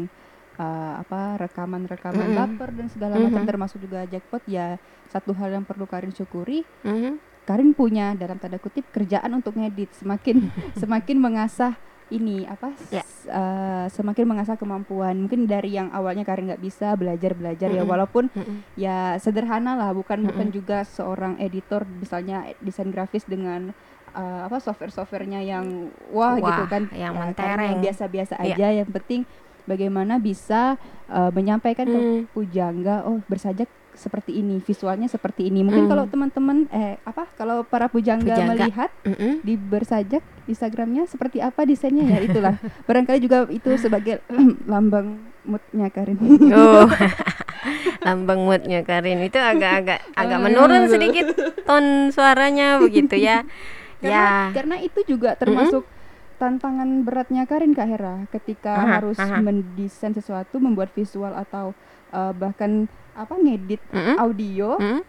uh, 0.56 0.94
apa 0.98 1.40
rekaman-rekaman 1.40 2.28
Mm-mm. 2.28 2.38
baper 2.38 2.70
dan 2.72 2.88
segala 2.88 3.16
macam 3.18 3.42
Mhm. 3.42 3.48
termasuk 3.48 3.80
juga 3.80 4.04
jackpot 4.04 4.44
ya 4.46 4.76
satu 5.08 5.34
hal 5.34 5.52
yang 5.52 5.64
perlu 5.64 5.84
Karin 5.84 6.12
syukuri 6.12 6.64
Mhm. 6.82 7.18
Karin 7.42 7.74
punya 7.74 8.14
dalam 8.14 8.38
tanda 8.38 8.58
kutip 8.58 8.86
kerjaan 8.88 9.34
untuk 9.34 9.56
ngedit 9.56 9.90
semakin 9.96 10.38
semakin 10.78 11.18
mengasah 11.18 11.74
ini 12.08 12.42
apa 12.44 12.74
Ya. 12.90 13.02
s- 13.02 13.26
eh, 13.26 13.86
semakin 13.88 14.26
mengasah 14.28 14.54
kemampuan 14.56 15.18
mungkin 15.20 15.46
dari 15.46 15.74
yang 15.74 15.90
awalnya 15.90 16.22
Karin 16.22 16.46
nggak 16.48 16.60
bisa 16.60 16.94
belajar 16.94 17.34
belajar 17.34 17.70
ya 17.70 17.80
Mm-mm. 17.80 17.90
walaupun 17.90 18.30
Mm-mm. 18.30 18.58
ya 18.76 19.18
sederhana 19.18 19.74
lah 19.74 19.94
bukan 19.94 20.26
bukan 20.26 20.50
Mm-mm. 20.50 20.56
juga 20.56 20.82
seorang 20.84 21.38
editor 21.38 21.86
misalnya 21.86 22.44
desain 22.60 22.90
grafis 22.90 23.24
dengan 23.24 23.74
eh, 24.12 24.42
apa 24.44 24.58
software-softwarenya 24.58 25.42
yang 25.42 25.66
wah, 26.10 26.34
Wah, 26.34 26.40
gitu 26.40 26.64
kan 26.68 26.84
yang 26.92 27.14
Ya, 27.14 27.20
mentereng. 27.20 27.70
yang 27.72 27.82
biasa-biasa 27.82 28.34
Iya. 28.38 28.56
aja 28.56 28.68
yang 28.76 28.90
penting 28.92 29.22
bagaimana 29.64 30.18
bisa 30.18 30.76
eh, 31.08 31.32
menyampaikan 31.32 31.86
ke 31.86 32.00
Hmm. 32.00 32.22
pujangga 32.30 33.02
oh 33.04 33.22
bersajak 33.26 33.66
seperti 33.92 34.38
ini 34.38 34.58
visualnya 34.60 35.06
seperti 35.06 35.46
ini 35.46 35.60
mungkin 35.60 35.84
Hmm. 35.84 35.92
kalau 35.92 36.06
teman-teman 36.06 36.58
eh 36.70 36.96
apa 37.02 37.26
kalau 37.34 37.62
para 37.64 37.86
pujangga, 37.86 38.32
Pujangga. 38.32 38.54
melihat 38.56 38.90
Mm-mm. 39.04 39.42
di 39.42 39.54
bersajak 39.56 40.22
Instagramnya 40.46 41.04
seperti 41.04 41.40
apa 41.40 41.66
desainnya 41.66 42.06
ya 42.08 42.20
itulah 42.22 42.56
barangkali 42.88 43.20
juga 43.20 43.44
itu 43.48 43.76
sebagai 43.76 44.22
lambang 44.72 45.18
moodnya 45.44 45.90
Karin 45.90 46.16
Oh. 46.50 46.86
Lambang 48.06 48.40
moodnya 48.42 48.82
Karin 48.82 49.20
itu 49.20 49.36
agak-agak 49.36 50.00
agak 50.14 50.40
menurun 50.40 50.88
sedikit 50.88 51.36
ton 51.66 52.10
suaranya 52.10 52.80
begitu 52.80 53.18
ya. 53.18 53.44
Karena 54.00 54.16
ya. 54.16 54.56
karena 54.56 54.76
itu 54.80 55.00
juga 55.04 55.36
termasuk 55.36 55.84
tantangan 56.40 57.04
beratnya 57.04 57.44
Karin 57.44 57.76
Kak 57.76 57.88
Hera 57.88 58.16
ketika 58.32 58.80
Aha, 58.80 58.88
harus 59.00 59.20
aha. 59.20 59.44
mendesain 59.44 60.16
sesuatu 60.16 60.56
membuat 60.58 60.88
visual 60.96 61.36
atau 61.36 61.76
eh, 62.10 62.32
bahkan 62.32 62.88
apa 63.12 63.36
ngedit 63.36 63.84
Mm-mm. 63.92 64.16
audio 64.16 64.80
Mm-mm. 64.80 65.02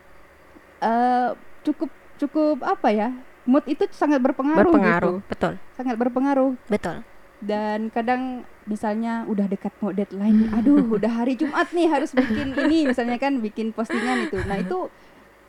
eh, 0.82 1.30
cukup 1.62 1.90
cukup 2.18 2.58
apa 2.66 2.88
ya 2.90 3.08
mood 3.46 3.64
itu 3.64 3.86
sangat 3.90 4.20
berpengaruh, 4.20 4.58
Berpengaruh, 4.68 5.16
gitu 5.22 5.30
betul. 5.30 5.52
sangat 5.72 5.94
berpengaruh 5.96 6.52
Betul. 6.68 6.96
dan 7.40 7.88
kadang 7.88 8.44
misalnya 8.68 9.24
udah 9.24 9.48
dekat 9.48 9.72
mau 9.80 9.94
deadline 9.94 10.52
aduh 10.52 10.84
udah 10.98 11.08
hari 11.08 11.38
Jumat 11.40 11.72
nih 11.72 11.88
harus 11.88 12.12
bikin 12.12 12.52
ini 12.68 12.90
misalnya 12.92 13.16
kan 13.16 13.40
bikin 13.40 13.72
postingan 13.72 14.28
itu 14.28 14.36
nah 14.44 14.60
itu 14.60 14.92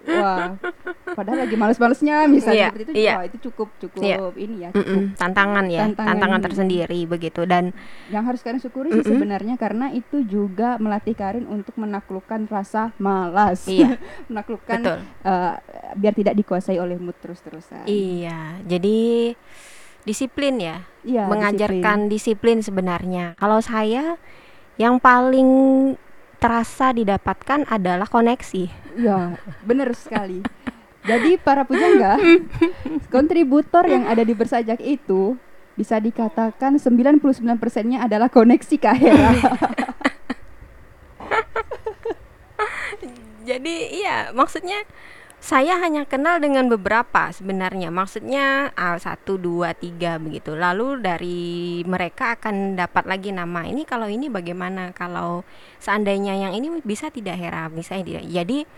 wah 0.03 0.57
padahal 1.11 1.43
lagi 1.43 1.53
males-malesnya 1.53 2.25
misalnya 2.25 2.69
seperti 2.69 2.83
itu 2.87 2.93
iya. 2.97 3.13
wah 3.15 3.25
itu 3.25 3.37
cukup 3.43 3.67
cukup 3.77 4.01
Iya. 4.01 4.17
ini 4.35 4.55
ya 4.57 4.69
cukup 4.71 4.87
Mm-mm. 4.87 5.03
Tantangan 5.13 5.65
ya, 5.67 5.79
Tantangan. 5.85 6.07
tantangan 6.09 6.41
tersendiri 6.41 6.99
begitu 7.05 7.41
dan 7.43 7.63
yang 8.07 8.23
harus 8.23 8.39
Karin 8.39 8.57
syukuri 8.57 8.89
sih 8.89 8.99
Mm-mm. 8.99 9.11
sebenarnya 9.11 9.55
karena 9.55 9.91
itu 9.91 10.23
juga 10.23 10.75
melatih 10.77 11.13
Karin 11.13 11.45
untuk 11.45 11.75
menaklukkan 11.75 12.47
rasa 12.47 12.95
malas 12.97 13.67
Iya. 13.67 13.99
menaklukkan 14.29 14.79
betul. 14.79 14.99
eh, 15.23 15.53
biar 15.93 16.13
tidak 16.13 16.35
dikuasai 16.35 16.77
oleh 16.77 16.95
mood 16.95 17.17
terus-terusan 17.17 17.83
Iya, 17.83 18.61
jadi 18.63 19.33
disiplin 20.01 20.57
ya, 20.57 20.81
Iya, 21.03 21.29
mengajarkan 21.29 22.09
disiplin. 22.09 22.65
sebenarnya. 22.65 23.37
Kalau 23.37 23.61
saya 23.61 24.17
yang 24.75 24.97
paling 24.97 25.49
terasa 26.41 26.89
didapatkan 26.89 27.69
adalah 27.69 28.09
koneksi. 28.09 28.65
Iya, 28.97 29.37
benar 29.61 29.93
sekali. 29.93 30.41
Jadi 31.05 31.37
para 31.37 31.61
pujangga, 31.65 32.17
kontributor 33.13 33.85
yang 33.85 34.09
ada 34.09 34.25
di 34.25 34.33
Bersajak 34.33 34.81
itu 34.81 35.37
bisa 35.77 36.01
dikatakan 36.01 36.81
99%-nya 36.81 38.05
adalah 38.05 38.29
koneksi 38.29 38.75
Kak 38.77 38.97
Hera. 38.97 39.31
Jadi 43.49 43.75
iya, 44.01 44.29
maksudnya 44.33 44.85
saya 45.41 45.81
hanya 45.81 46.05
kenal 46.05 46.37
dengan 46.37 46.69
beberapa 46.69 47.33
sebenarnya. 47.33 47.89
Maksudnya 47.89 48.69
ah, 48.77 48.93
satu, 49.01 49.41
dua, 49.41 49.73
tiga 49.73 50.21
begitu. 50.21 50.53
Lalu 50.53 51.01
dari 51.01 51.81
mereka 51.81 52.37
akan 52.37 52.77
dapat 52.77 53.09
lagi 53.09 53.33
nama. 53.33 53.65
Ini 53.65 53.81
kalau 53.89 54.05
ini 54.05 54.29
bagaimana? 54.29 54.93
Kalau 54.93 55.41
seandainya 55.81 56.37
yang 56.37 56.53
ini 56.53 56.85
bisa 56.85 57.09
tidak 57.09 57.41
Hera, 57.41 57.73
bisa 57.73 57.97
tidak. 57.97 58.21
Jadi 58.29 58.69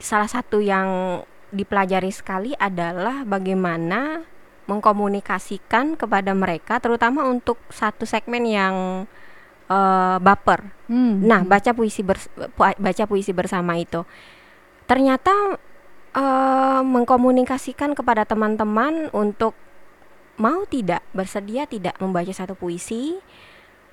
salah 0.00 0.26
satu 0.26 0.64
yang 0.64 1.20
dipelajari 1.52 2.08
sekali 2.08 2.56
adalah 2.56 3.28
bagaimana 3.28 4.24
mengkomunikasikan 4.72 6.00
kepada 6.00 6.32
mereka, 6.32 6.80
terutama 6.80 7.28
untuk 7.28 7.60
satu 7.68 8.08
segmen 8.08 8.48
yang 8.48 9.04
eh, 9.68 10.16
baper. 10.16 10.64
Hmm. 10.88 11.28
Nah, 11.28 11.44
baca 11.44 11.76
puisi 11.76 12.00
bers- 12.00 12.32
baca 12.56 13.04
puisi 13.04 13.36
bersama 13.36 13.76
itu 13.76 14.00
ternyata 14.86 15.58
eh, 16.16 16.80
mengkomunikasikan 16.82 17.92
kepada 17.92 18.24
teman-teman 18.24 19.12
untuk 19.12 19.52
mau 20.36 20.64
tidak 20.68 21.00
bersedia 21.16 21.64
tidak 21.64 21.96
membaca 22.00 22.32
satu 22.32 22.52
puisi 22.56 23.16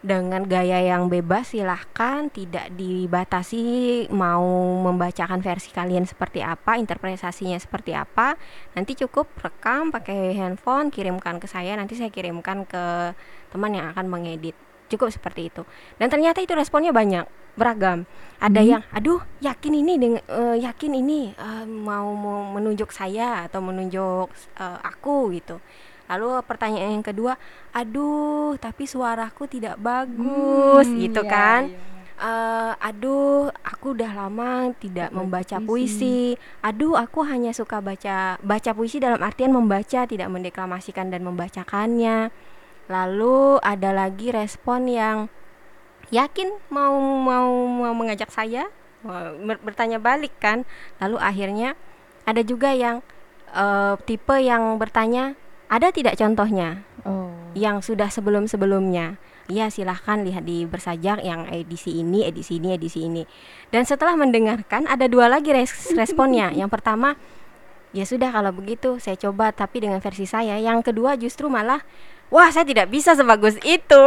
dengan 0.04 0.44
gaya 0.44 0.84
yang 0.84 1.08
bebas 1.08 1.56
silahkan 1.56 2.28
tidak 2.28 2.68
dibatasi 2.76 3.64
mau 4.12 4.44
membacakan 4.84 5.40
versi 5.40 5.72
kalian 5.72 6.04
seperti 6.04 6.44
apa 6.44 6.76
interpretasinya 6.76 7.56
seperti 7.56 7.96
apa. 7.96 8.36
Nanti 8.76 9.00
cukup 9.00 9.32
rekam 9.40 9.96
pakai 9.96 10.36
handphone 10.36 10.92
kirimkan 10.92 11.40
ke 11.40 11.48
saya 11.48 11.80
nanti 11.80 11.96
saya 11.96 12.12
kirimkan 12.12 12.68
ke 12.68 13.16
teman 13.56 13.72
yang 13.72 13.96
akan 13.96 14.12
mengedit 14.12 14.60
cukup 14.88 15.10
seperti 15.10 15.50
itu 15.50 15.64
dan 15.98 16.08
ternyata 16.08 16.40
itu 16.40 16.54
responnya 16.54 16.92
banyak 16.92 17.26
beragam 17.54 18.04
ada 18.42 18.60
Hmm. 18.60 18.70
yang 18.76 18.84
aduh 18.90 19.22
yakin 19.40 19.74
ini 19.78 19.94
dengan 19.96 20.22
eh, 20.26 20.58
yakin 20.60 20.92
ini 20.96 21.32
eh, 21.34 21.66
mau, 21.66 22.12
mau 22.14 22.42
menunjuk 22.50 22.90
saya 22.90 23.46
atau 23.46 23.62
menunjuk 23.62 24.28
eh, 24.58 24.80
aku 24.82 25.32
gitu 25.32 25.62
lalu 26.10 26.36
pertanyaan 26.44 27.00
yang 27.00 27.06
kedua 27.06 27.40
aduh 27.72 28.60
tapi 28.60 28.84
suaraku 28.84 29.48
tidak 29.48 29.80
bagus 29.80 30.86
Hmm, 30.86 31.00
gitu 31.00 31.22
iya, 31.24 31.30
kan 31.30 31.62
iya. 31.70 31.82
Eh, 32.14 32.74
aduh 32.80 33.50
aku 33.66 33.98
udah 33.98 34.12
lama 34.14 34.70
tidak 34.78 35.10
Baca 35.12 35.18
membaca 35.18 35.58
puisi. 35.60 36.38
puisi. 36.38 36.40
aduh 36.62 36.94
aku 36.96 37.26
hanya 37.26 37.52
suka 37.52 37.82
baca 37.82 38.38
baca 38.40 38.72
puisi 38.72 39.02
dalam 39.02 39.20
artian 39.20 39.50
membaca 39.52 40.06
tidak 40.06 40.30
mendeklamasikan 40.30 41.10
dan 41.10 41.26
membacakannya 41.26 42.30
lalu 42.88 43.60
ada 43.64 43.96
lagi 43.96 44.34
respon 44.34 44.92
yang 44.92 45.18
yakin 46.12 46.52
mau 46.68 46.94
mau 47.00 47.48
mau 47.68 47.94
mengajak 47.96 48.30
saya 48.30 48.68
bertanya 49.64 50.00
balik 50.00 50.32
kan 50.40 50.64
lalu 51.00 51.20
akhirnya 51.20 51.76
ada 52.24 52.40
juga 52.44 52.72
yang 52.72 53.04
eh, 53.52 53.96
tipe 54.04 54.36
yang 54.40 54.80
bertanya 54.80 55.36
ada 55.68 55.90
tidak 55.92 56.16
contohnya 56.16 56.84
Oh. 57.04 57.36
yang 57.52 57.84
sudah 57.84 58.08
sebelum-sebelumnya. 58.08 59.20
Ya 59.52 59.68
silahkan 59.68 60.24
lihat 60.24 60.48
di 60.48 60.64
bersajak 60.64 61.20
yang 61.20 61.52
edisi 61.52 62.00
ini, 62.00 62.24
edisi 62.24 62.64
ini, 62.64 62.80
edisi 62.80 63.04
ini. 63.04 63.28
Dan 63.76 63.84
setelah 63.84 64.16
mendengarkan 64.16 64.88
ada 64.88 65.12
dua 65.12 65.28
lagi 65.28 65.52
res- 65.52 65.92
responnya. 66.00 66.56
Yang 66.56 66.72
pertama, 66.72 67.20
ya 67.92 68.08
sudah 68.08 68.32
kalau 68.32 68.56
begitu 68.56 69.04
saya 69.04 69.20
coba 69.20 69.52
tapi 69.52 69.84
dengan 69.84 70.00
versi 70.00 70.24
saya. 70.24 70.56
Yang 70.56 70.96
kedua 70.96 71.20
justru 71.20 71.52
malah, 71.52 71.84
wah 72.34 72.50
saya 72.50 72.66
tidak 72.66 72.90
bisa 72.90 73.14
sebagus 73.14 73.62
itu. 73.62 74.04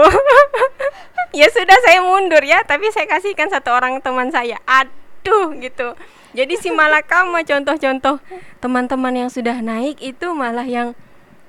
ya 1.39 1.47
sudah 1.55 1.79
saya 1.87 2.03
mundur 2.03 2.43
ya, 2.43 2.67
tapi 2.67 2.91
saya 2.91 3.07
kasihkan 3.07 3.47
satu 3.55 3.71
orang 3.71 4.03
teman 4.03 4.35
saya. 4.35 4.59
Aduh 4.67 5.55
gitu 5.63 5.95
jadi 6.37 6.55
si 6.61 6.69
malakama 6.69 7.41
contoh-contoh 7.41 8.21
teman-teman 8.61 9.25
yang 9.25 9.31
sudah 9.33 9.65
naik 9.65 9.97
itu 10.05 10.37
malah 10.37 10.69
yang 10.69 10.93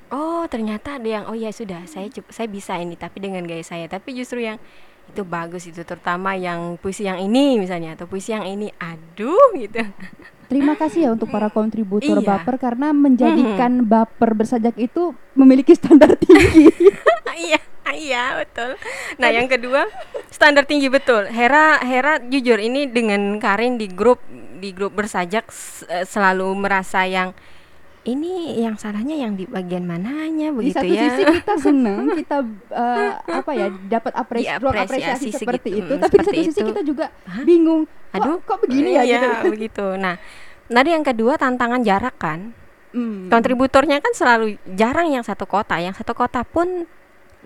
oh 0.07 0.47
ternyata 0.47 0.95
ada 0.95 1.09
yang 1.19 1.23
oh 1.27 1.35
ya 1.35 1.51
sudah 1.51 1.83
saya 1.91 2.07
saya 2.31 2.47
bisa 2.47 2.79
ini 2.79 2.95
tapi 2.95 3.19
dengan 3.19 3.43
gaya 3.43 3.67
saya 3.67 3.91
tapi 3.91 4.15
justru 4.15 4.47
yang 4.47 4.55
itu 5.09 5.21
bagus 5.23 5.63
itu 5.65 5.81
terutama 5.81 6.35
yang 6.35 6.75
puisi 6.77 7.07
yang 7.07 7.17
ini 7.17 7.57
misalnya 7.57 7.95
atau 7.95 8.05
puisi 8.05 8.31
yang 8.31 8.45
ini. 8.45 8.69
Aduh 8.77 9.55
gitu. 9.55 9.81
Terima 10.47 10.79
kasih 10.79 10.99
ya 11.03 11.09
untuk 11.11 11.27
para 11.27 11.51
kontributor 11.51 12.23
Iya. 12.23 12.23
baper 12.23 12.55
karena 12.55 12.95
menjadikan 12.95 13.83
baper 13.83 14.31
bersajak 14.31 14.79
itu 14.79 15.11
memiliki 15.35 15.75
standar 15.75 16.15
tinggi. 16.15 16.71
iya 17.47 17.59
iya 17.91 18.23
betul. 18.39 18.79
Nah 19.19 19.27
yang 19.27 19.51
kedua 19.51 19.91
standar 20.31 20.63
tinggi 20.63 20.87
betul. 20.87 21.27
Hera 21.27 21.83
Hera 21.83 22.23
jujur 22.23 22.63
ini 22.63 22.87
dengan 22.87 23.43
Karin 23.43 23.75
di 23.75 23.91
grup 23.91 24.23
di 24.57 24.71
grup 24.71 24.95
bersajak 24.95 25.51
selalu 26.07 26.47
merasa 26.55 27.03
yang 27.03 27.35
ini 28.07 28.55
yang 28.57 28.79
salahnya 28.79 29.19
yang 29.19 29.35
di 29.35 29.43
bagian 29.43 29.83
mananya 29.83 30.49
Di 30.49 30.55
begitu 30.55 30.79
satu 30.79 30.93
ya 30.95 31.03
sisi 31.11 31.23
kita 31.27 31.53
senang, 31.67 32.03
kita 32.15 32.37
eh, 32.71 33.11
apa 33.19 33.51
ya 33.51 33.67
dapat 33.91 34.13
apresi 34.15 34.47
ruang 34.57 34.75
Diapresiasi 34.79 35.27
apresiasi 35.27 35.27
seperti 35.35 35.69
segitu, 35.75 35.83
itu, 35.83 35.93
mm, 35.93 36.01
tapi 36.01 36.15
di 36.15 36.23
satu 36.23 36.23
seperti 36.23 36.39
sisi 36.47 36.59
itu. 36.63 36.69
kita 36.71 36.81
juga 36.81 37.05
Hah? 37.27 37.43
bingung. 37.43 37.83
Kok, 37.85 38.15
Aduh, 38.15 38.37
kok 38.41 38.57
begini 38.63 38.89
ya 38.95 39.03
iya, 39.03 39.19
gitu. 39.19 39.47
begitu 39.55 39.85
nah 39.99 40.15
tadi 40.65 40.89
yang 40.95 41.03
kedua 41.03 41.35
tantangan 41.35 41.83
jarak 41.83 42.15
kan 42.17 42.55
Hmm. 42.87 43.27
kontributornya 43.27 43.99
kan 43.99 44.15
selalu 44.15 44.55
jarang 44.73 45.11
yang 45.11 45.19
satu 45.19 45.43
kota 45.43 45.75
yang 45.75 45.91
satu 45.91 46.15
kota 46.15 46.47
pun 46.47 46.87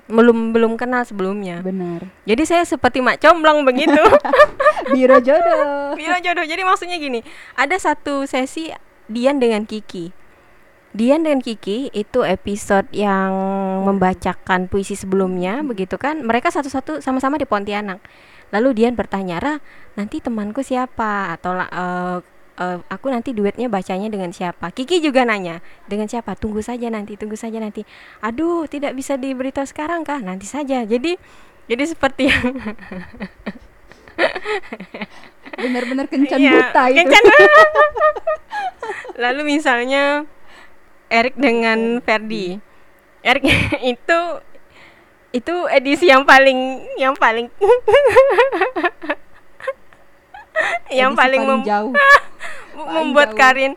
belum 0.05 0.53
belum 0.53 0.77
kenal 0.77 1.01
sebelumnya 1.01 1.65
Benar. 1.65 2.05
jadi 2.29 2.43
saya 2.45 2.63
seperti 2.63 3.01
mak 3.01 3.17
comblong 3.17 3.65
begitu 3.65 3.99
Biro 4.89 5.17
jodoh. 5.23 5.93
Biro 5.95 6.17
jodoh. 6.19 6.45
Jadi 6.45 6.61
maksudnya 6.61 6.97
gini, 6.97 7.21
ada 7.53 7.75
satu 7.77 8.25
sesi 8.25 8.73
Dian 9.07 9.39
dengan 9.39 9.63
Kiki. 9.63 10.11
Dian 10.91 11.23
dengan 11.23 11.39
Kiki 11.39 11.87
itu 11.95 12.19
episode 12.27 12.91
yang 12.91 13.31
membacakan 13.87 14.67
puisi 14.67 14.99
sebelumnya, 14.99 15.63
begitu 15.63 15.95
kan? 15.95 16.19
Mereka 16.19 16.51
satu-satu 16.51 16.99
sama-sama 16.99 17.39
di 17.39 17.47
Pontianak. 17.47 18.03
Lalu 18.51 18.75
Dian 18.75 18.99
bertanya, 18.99 19.39
"Ra, 19.39 19.55
nanti 19.95 20.19
temanku 20.19 20.59
siapa?" 20.59 21.31
Atau 21.31 21.55
eh, 21.55 22.17
eh, 22.59 22.77
aku 22.91 23.07
nanti 23.07 23.31
duetnya 23.31 23.71
bacanya 23.71 24.11
dengan 24.11 24.35
siapa? 24.35 24.75
Kiki 24.75 24.99
juga 24.99 25.23
nanya, 25.23 25.63
"Dengan 25.87 26.11
siapa?" 26.11 26.35
Tunggu 26.35 26.59
saja 26.59 26.91
nanti, 26.91 27.15
tunggu 27.15 27.39
saja 27.39 27.63
nanti. 27.63 27.87
Aduh, 28.19 28.67
tidak 28.67 28.91
bisa 28.91 29.15
diberitahu 29.15 29.63
sekarang 29.63 30.03
kah? 30.03 30.19
Nanti 30.19 30.43
saja. 30.43 30.83
Jadi 30.83 31.15
jadi 31.71 31.83
seperti 31.87 32.27
yang 32.27 32.51
Benar-benar 35.55 36.05
kencan 36.11 36.35
Iya, 36.35 36.51
buta 36.67 36.83
itu. 36.91 36.97
kencan. 36.99 37.23
Lalu 39.23 39.41
misalnya 39.55 40.27
Erik 41.11 41.35
dengan 41.35 41.99
Ferdi. 41.99 42.55
Erik 43.19 43.43
itu 43.93 44.19
itu 45.31 45.55
edisi 45.71 46.07
yang 46.07 46.23
paling 46.23 46.87
yang 46.99 47.15
paling 47.15 47.47
yang 50.91 51.15
Edisi 51.15 51.19
paling, 51.19 51.41
mem- 51.47 51.67
jauh. 51.67 51.93
membuat 52.95 53.35
jauh. 53.35 53.39
Karin 53.39 53.73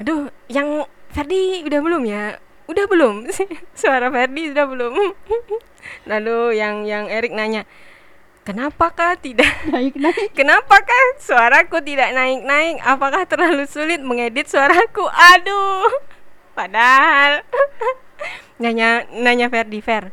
aduh 0.00 0.32
yang 0.48 0.88
Ferdi 1.12 1.64
udah 1.64 1.80
belum 1.80 2.02
ya 2.08 2.40
udah 2.68 2.84
belum 2.88 3.28
suara 3.76 4.08
Ferdi 4.08 4.52
sudah 4.52 4.64
belum 4.68 4.92
lalu 6.08 6.56
yang 6.56 6.84
yang 6.88 7.08
Erik 7.08 7.32
nanya 7.32 7.64
kenapakah 8.44 9.16
tidak 9.20 9.48
Naik-naik. 9.68 10.32
Kenapakah 10.32 11.04
suaraku 11.20 11.84
tidak 11.84 12.10
naik-naik? 12.16 12.80
Apakah 12.82 13.28
terlalu 13.28 13.68
sulit 13.68 14.00
mengedit 14.00 14.48
suaraku? 14.48 15.04
Aduh. 15.06 15.86
Padahal 16.60 17.40
nanya 18.60 19.08
nanya 19.08 19.48
Ferdi 19.48 19.80
Fer. 19.80 20.12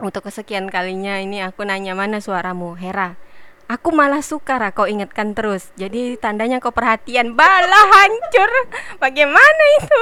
Untuk 0.00 0.24
kesekian 0.24 0.72
kalinya 0.72 1.20
ini 1.20 1.44
aku 1.44 1.68
nanya 1.68 1.92
mana 1.92 2.16
suaramu, 2.24 2.72
Hera. 2.80 3.20
Aku 3.68 3.92
malah 3.92 4.24
suka 4.24 4.56
Ra 4.56 4.72
kau 4.72 4.88
ingatkan 4.88 5.36
terus. 5.36 5.68
Jadi 5.76 6.16
tandanya 6.16 6.64
kau 6.64 6.72
perhatian. 6.72 7.36
Bala 7.36 7.76
hancur. 7.92 8.48
Bagaimana 8.96 9.64
itu? 9.84 10.00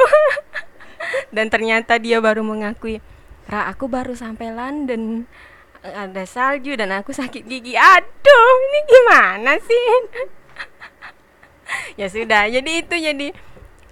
Dan 1.35 1.51
ternyata 1.51 1.99
dia 1.99 2.23
baru 2.23 2.47
mengakui, 2.47 3.03
Ra 3.51 3.67
aku 3.67 3.91
baru 3.91 4.15
sampai 4.15 4.55
London 4.55 5.27
ada 5.83 6.23
salju 6.23 6.79
dan 6.79 6.95
aku 6.95 7.11
sakit 7.11 7.43
gigi. 7.51 7.75
Aduh, 7.75 8.51
ini 8.71 8.81
gimana 8.87 9.59
sih? 9.59 9.87
ya 11.99 12.07
sudah, 12.07 12.47
jadi 12.47 12.71
itu 12.79 12.95
jadi 12.95 13.35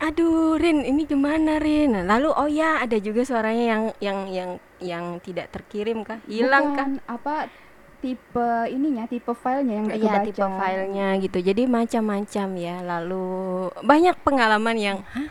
aduh 0.00 0.56
Rin, 0.56 0.82
ini 0.82 1.04
gimana 1.04 1.56
Rin? 1.56 1.92
Lalu 2.02 2.28
oh 2.30 2.48
ya, 2.48 2.80
ada 2.80 2.96
juga 2.96 3.20
suaranya 3.20 3.64
yang 3.66 3.82
yang 3.98 4.18
yang 4.28 4.50
yang 4.80 5.04
tidak 5.20 5.48
terkirim 5.50 6.00
kah? 6.00 6.18
Hilang 6.24 6.72
kah? 6.72 6.86
Bukan 6.88 6.90
apa 7.06 7.34
tipe 8.00 8.48
ininya, 8.66 9.04
tipe 9.04 9.28
filenya 9.30 9.74
yang 9.74 9.84
nggak 9.86 10.00
Iya, 10.00 10.14
tipe 10.24 10.40
filenya 10.40 11.08
gitu. 11.20 11.38
Jadi 11.38 11.62
macam-macam 11.64 12.48
ya. 12.56 12.76
Lalu 12.80 13.28
banyak 13.78 14.16
pengalaman 14.20 14.76
yang 14.76 14.98
hah? 15.06 15.28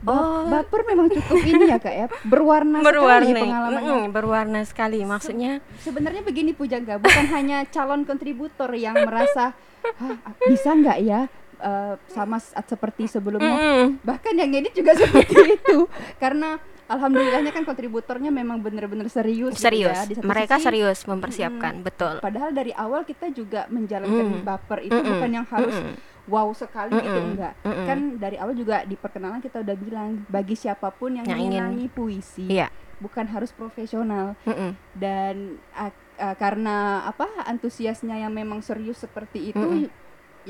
Ba- 0.00 0.16
Oh. 0.16 0.48
baper 0.48 0.80
memang 0.86 1.12
cukup 1.12 1.44
ini 1.44 1.64
ya 1.66 1.76
kak 1.76 1.92
ya 1.92 2.06
berwarna, 2.24 2.80
berwarna 2.80 3.20
sekali 3.20 3.36
pengalamannya. 3.38 3.92
Mm-mm, 4.00 4.02
berwarna 4.08 4.60
sekali 4.64 5.04
maksudnya 5.04 5.60
Sebenarnya 5.76 6.24
begini 6.24 6.56
Pujangga, 6.56 6.96
bukan 6.96 7.28
hanya 7.28 7.68
calon 7.68 8.08
kontributor 8.08 8.72
yang 8.72 8.96
merasa 8.96 9.52
"Hah, 10.00 10.16
bisa 10.40 10.72
nggak 10.72 10.98
ya 11.00 11.28
eh, 11.60 11.94
sama 12.08 12.36
seperti 12.40 13.06
sebelumnya. 13.06 13.52
mm-mm. 13.52 13.86
Bahkan 14.00 14.34
yang 14.34 14.50
edit 14.50 14.72
juga 14.72 14.96
seperti 15.00 15.36
itu 15.54 15.86
karena 16.16 16.56
alhamdulillahnya 16.86 17.50
kan 17.50 17.62
kontributornya 17.62 18.28
memang 18.28 18.58
benar-benar 18.58 19.06
serius. 19.06 19.54
gitu 19.54 19.62
serius 19.62 19.94
ya. 19.94 20.04
Di 20.04 20.14
satu 20.16 20.26
mereka 20.26 20.56
sisi, 20.56 20.66
serius 20.66 20.98
mempersiapkan 21.04 21.74
betul 21.80 22.18
Padahal 22.18 22.50
dari 22.50 22.72
awal 22.72 23.04
kita 23.04 23.30
juga 23.30 23.68
menjalankan 23.68 24.26
Mm. 24.32 24.42
baper 24.42 24.78
itu 24.82 24.92
Mm-mm. 24.92 25.10
bukan 25.14 25.30
yang 25.32 25.46
harus 25.46 25.76
Mm-mm. 25.76 25.94
wow 26.26 26.48
sekali 26.50 26.92
gitu 26.92 27.06
Mm-mm. 27.14 27.30
enggak. 27.30 27.54
Mm-mm. 27.62 27.86
Kan 27.86 27.98
dari 28.16 28.36
awal 28.36 28.54
juga 28.54 28.82
di 28.82 28.94
perkenalan 28.94 29.38
kita 29.38 29.60
udah 29.60 29.76
bilang 29.76 30.24
bagi 30.26 30.54
siapa 30.54 30.90
pun 30.90 31.14
yang, 31.14 31.24
Yang 31.24 31.40
ingin- 31.40 31.90
puisi 31.90 32.46
iya 32.48 32.66
bukan 32.98 33.24
harus 33.26 33.48
profesional 33.50 34.36
Mm-mm. 34.42 34.76
dan 34.92 35.56
ah, 35.72 35.88
ah, 36.16 36.34
karena 36.34 36.76
apa 37.02 37.24
antusiasnya 37.44 38.18
yang 38.18 38.28
memang 38.30 38.60
serius 38.60 38.98
seperti 38.98 39.50
itu 39.50 39.56
Mm-mm. 39.58 39.88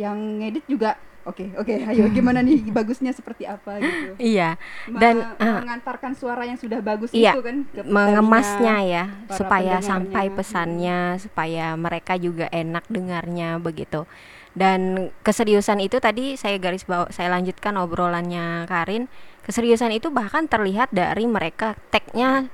Yang 0.00 0.40
ngedit 0.40 0.64
juga 0.64 0.96
oke 1.28 1.52
oke 1.60 1.74
ayo 1.92 2.08
gimana 2.08 2.40
nih 2.40 2.64
bagusnya 2.72 3.12
seperti 3.12 3.44
apa? 3.44 3.76
gitu. 3.76 4.16
Iya 4.16 4.56
Dan, 4.88 5.36
ah. 5.36 5.60
mengantarkan 5.60 6.16
suara 6.16 6.48
yang 6.48 6.56
sudah 6.56 6.80
bagus 6.80 7.12
Iya, 7.12 7.36
itu 7.36 7.44
kan 7.44 7.56
ke 7.68 7.80
mengemasnya 7.84 8.76
ya 8.88 9.04
supaya 9.28 9.84
sampai 9.84 10.32
pesannya 10.32 11.20
supaya 11.20 11.76
mereka 11.76 12.16
juga 12.16 12.48
enak 12.48 12.88
dengarnya 12.88 13.60
begitu. 13.60 14.08
Dan 14.50 15.12
keseriusan 15.22 15.78
itu 15.78 16.02
tadi 16.02 16.34
saya 16.34 16.58
garis 16.58 16.82
bawah 16.82 17.06
saya 17.14 17.30
lanjutkan 17.30 17.78
obrolannya 17.78 18.66
Karin. 18.66 19.06
Keseriusan 19.46 19.94
itu 19.94 20.10
bahkan 20.10 20.50
terlihat 20.50 20.90
dari 20.90 21.24
mereka 21.30 21.78
tagnya 21.94 22.50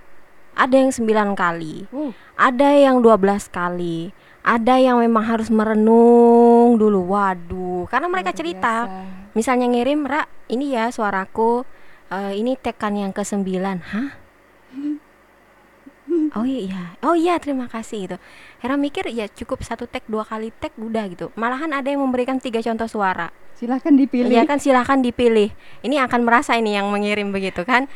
ada 0.56 0.74
yang 0.80 0.90
9 0.90 1.36
kali 1.36 1.84
Wow, 1.92 2.16
ada 2.40 2.68
yang 2.72 3.04
12 3.04 3.52
kali 3.52 4.16
ada 4.46 4.78
yang 4.78 5.02
memang 5.02 5.26
harus 5.26 5.50
merenung 5.50 6.78
dulu. 6.78 7.10
Waduh 7.10 7.90
karena 7.90 8.06
mereka 8.06 8.30
luar 8.30 8.38
cerita. 8.38 8.76
biasa. 8.86 9.34
misalnya 9.34 9.66
ngirim 9.74 10.06
Ra 10.06 10.22
ini 10.46 10.72
ya 10.78 10.94
suaraku 10.94 11.66
eh, 12.14 12.38
ini 12.38 12.54
tekan 12.54 12.94
yang 12.94 13.10
ke 13.10 13.26
sembilan 13.26 13.78
hah? 13.82 14.08
Oh 16.36 16.44
iya. 16.44 16.96
Oh 17.00 17.16
iya 17.16 17.40
terima 17.40 17.66
kasih 17.66 18.08
gitu. 18.08 18.16
Hera 18.60 18.76
mikir 18.76 19.08
ya 19.10 19.26
cukup 19.26 19.64
satu 19.64 19.88
tag 19.88 20.04
dua 20.06 20.22
kali 20.22 20.52
tag 20.54 20.72
udah 20.78 21.04
gitu. 21.10 21.32
Malahan 21.34 21.72
ada 21.72 21.88
yang 21.88 22.04
memberikan 22.04 22.38
tiga 22.38 22.60
contoh 22.62 22.86
suara. 22.86 23.32
Silahkan 23.56 23.96
dipilih. 23.96 24.30
Iya 24.30 24.44
kan 24.44 24.60
silahkan 24.60 25.00
dipilih. 25.00 25.50
Ini 25.80 25.96
akan 26.04 26.28
merasa 26.28 26.54
ini 26.60 26.76
yang 26.76 26.92
mengirim 26.92 27.32
begitu 27.32 27.64
kan? 27.64 27.88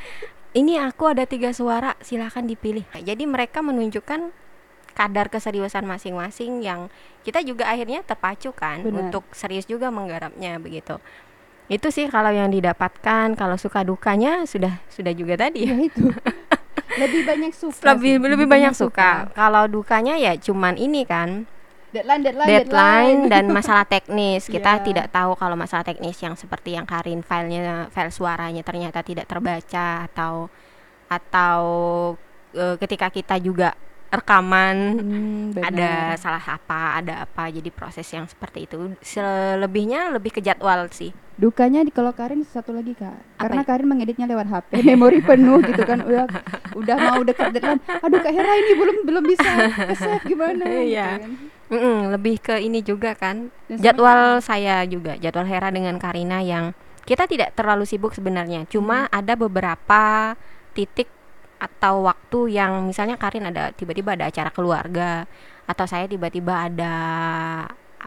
Ini 0.56 0.82
aku 0.82 1.12
ada 1.12 1.28
tiga 1.28 1.52
suara 1.52 1.94
silahkan 2.00 2.42
dipilih. 2.42 2.82
Jadi 2.96 3.22
mereka 3.28 3.60
menunjukkan 3.62 4.32
kadar 4.92 5.28
keseriusan 5.28 5.86
masing-masing 5.86 6.60
yang 6.60 6.90
kita 7.22 7.40
juga 7.40 7.68
akhirnya 7.68 8.02
terpacu 8.02 8.50
kan 8.50 8.82
Benar. 8.82 9.08
untuk 9.08 9.24
serius 9.32 9.64
juga 9.64 9.88
menggarapnya 9.92 10.56
begitu. 10.58 10.98
Itu 11.70 11.94
sih 11.94 12.10
kalau 12.10 12.34
yang 12.34 12.50
didapatkan 12.50 13.38
kalau 13.38 13.54
suka 13.54 13.86
dukanya 13.86 14.42
sudah 14.42 14.82
sudah 14.90 15.14
juga 15.14 15.38
tadi. 15.38 15.70
Ya 15.70 15.76
itu. 15.78 16.10
Lebih 17.00 17.22
banyak 17.22 17.54
suka 17.54 17.94
lebih 17.94 18.18
sih, 18.18 18.28
lebih 18.34 18.46
banyak 18.50 18.74
suka. 18.74 19.30
kalau 19.32 19.70
dukanya 19.70 20.18
ya 20.18 20.34
cuman 20.34 20.74
ini 20.74 21.06
kan. 21.06 21.46
Deadline 21.94 22.22
deadline 22.22 22.48
deadline 22.50 23.20
dan 23.30 23.44
masalah 23.56 23.86
teknis. 23.86 24.50
Kita 24.50 24.78
Iya. 24.78 24.84
tidak 24.86 25.06
tahu 25.14 25.38
kalau 25.38 25.54
masalah 25.54 25.86
teknis 25.86 26.18
yang 26.18 26.34
seperti 26.34 26.74
yang 26.74 26.86
Karin 26.90 27.22
filenya 27.22 27.86
file 27.94 28.10
suaranya 28.10 28.66
ternyata 28.66 29.06
tidak 29.06 29.30
terbaca 29.30 30.06
atau 30.10 30.50
atau 31.06 31.62
e, 32.54 32.78
ketika 32.78 33.10
kita 33.10 33.38
juga 33.38 33.74
rekaman 34.10 34.76
Hmm, 35.00 35.54
ada 35.56 36.14
salah 36.14 36.42
apa 36.42 36.98
ada 36.98 37.22
apa 37.22 37.46
jadi 37.48 37.70
proses 37.70 38.06
yang 38.10 38.26
seperti 38.26 38.66
itu 38.66 38.94
selebihnya 39.00 40.10
lebih 40.10 40.34
ke 40.34 40.40
jadwal 40.40 40.86
sih 40.90 41.10
Dukanya 41.40 41.80
di 41.80 41.88
kalau 41.88 42.12
Karin 42.12 42.44
satu 42.44 42.76
lagi 42.76 42.92
kak, 42.92 43.16
karena 43.40 43.64
ya? 43.64 43.68
Karin 43.72 43.88
mengeditnya 43.88 44.28
lewat 44.28 44.44
HP, 44.44 44.70
memori 44.92 45.24
penuh 45.24 45.64
gitu 45.64 45.88
kan, 45.88 46.04
udah 46.04 46.28
udah 46.76 46.96
mau 47.00 47.24
dekat 47.24 47.56
deadline, 47.56 47.80
aduh 47.80 48.20
kak 48.20 48.28
Hera 48.28 48.52
ini 48.60 48.72
belum 48.76 48.96
belum 49.08 49.24
bisa 49.24 49.48
ke 49.72 49.94
save 49.96 50.20
gimana? 50.28 50.68
gitu 50.68 50.92
Iya. 50.92 51.08
kan. 51.16 51.30
Lebih 52.12 52.44
ke 52.44 52.60
ini 52.60 52.84
juga 52.84 53.16
kan 53.16 53.48
Dan 53.72 53.78
jadwal 53.80 54.44
saya 54.44 54.84
juga 54.84 55.16
jadwal 55.16 55.48
Hera 55.48 55.72
dengan 55.72 55.96
Karina 55.96 56.44
yang 56.44 56.76
kita 57.08 57.24
tidak 57.24 57.56
terlalu 57.56 57.88
sibuk 57.88 58.12
sebenarnya 58.12 58.68
cuma 58.68 59.08
Hmm. 59.08 59.16
ada 59.24 59.32
beberapa 59.32 60.36
titik 60.76 61.08
atau 61.60 62.08
waktu 62.08 62.56
yang 62.56 62.88
misalnya 62.88 63.20
Karin 63.20 63.44
ada 63.44 63.68
tiba-tiba 63.76 64.16
ada 64.16 64.32
acara 64.32 64.48
keluarga 64.48 65.28
atau 65.68 65.84
saya 65.84 66.08
tiba-tiba 66.08 66.66
ada 66.66 66.94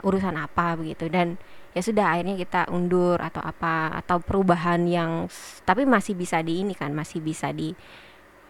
urusan 0.02 0.34
apa 0.36 0.74
begitu 0.74 1.06
dan 1.08 1.38
ya 1.78 1.82
sudah 1.86 2.18
akhirnya 2.18 2.34
kita 2.34 2.66
undur 2.74 3.22
atau 3.22 3.46
apa 3.46 3.94
atau 3.94 4.18
perubahan 4.18 4.89
yang 4.89 5.30
tapi 5.63 5.86
masih 5.86 6.18
bisa 6.18 6.42
di 6.42 6.66
ini 6.66 6.74
kan 6.74 6.89
masih 6.92 7.22
bisa 7.22 7.54
di 7.54 7.78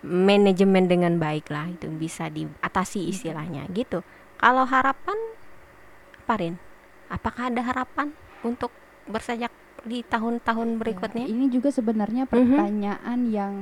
manajemen 0.03 0.87
dengan 0.87 1.15
baik 1.19 1.47
lah 1.51 1.67
itu 1.71 1.87
bisa 1.91 2.27
diatasi 2.27 3.07
istilahnya 3.07 3.67
gitu 3.71 4.03
kalau 4.39 4.67
harapan 4.67 5.15
apa 6.23 6.33
Rin? 6.39 6.55
apakah 7.07 7.51
ada 7.51 7.61
harapan 7.63 8.11
untuk 8.43 8.71
bersajak 9.07 9.51
di 9.83 9.99
tahun-tahun 10.03 10.79
berikutnya 10.79 11.27
Ya, 11.27 11.31
ini 11.31 11.51
juga 11.51 11.67
sebenarnya 11.67 12.23
Mhm. 12.23 12.31
pertanyaan 12.31 13.19
yang 13.27 13.53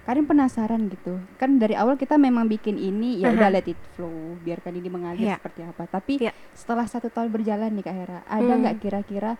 Karin 0.00 0.24
penasaran 0.24 0.88
gitu. 0.88 1.20
Kan 1.36 1.60
dari 1.60 1.76
awal 1.76 1.94
kita 1.94 2.16
memang 2.16 2.48
bikin 2.48 2.80
ini 2.80 3.20
ya 3.20 3.30
udah 3.30 3.46
Aha. 3.46 3.56
let 3.60 3.68
it 3.68 3.78
flow, 3.92 4.34
biarkan 4.40 4.72
ini 4.74 4.88
mengalir 4.88 5.28
Iya. 5.28 5.36
seperti 5.36 5.60
apa. 5.62 5.84
Tapi 5.86 6.14
Iya. 6.18 6.32
setelah 6.50 6.88
satu 6.88 7.12
tahun 7.12 7.28
berjalan 7.28 7.68
nih 7.76 7.84
Kak 7.84 7.94
Hera, 7.94 8.18
ada 8.24 8.42
Hmm. 8.48 8.60
nggak 8.64 8.76
kira-kira 8.80 9.32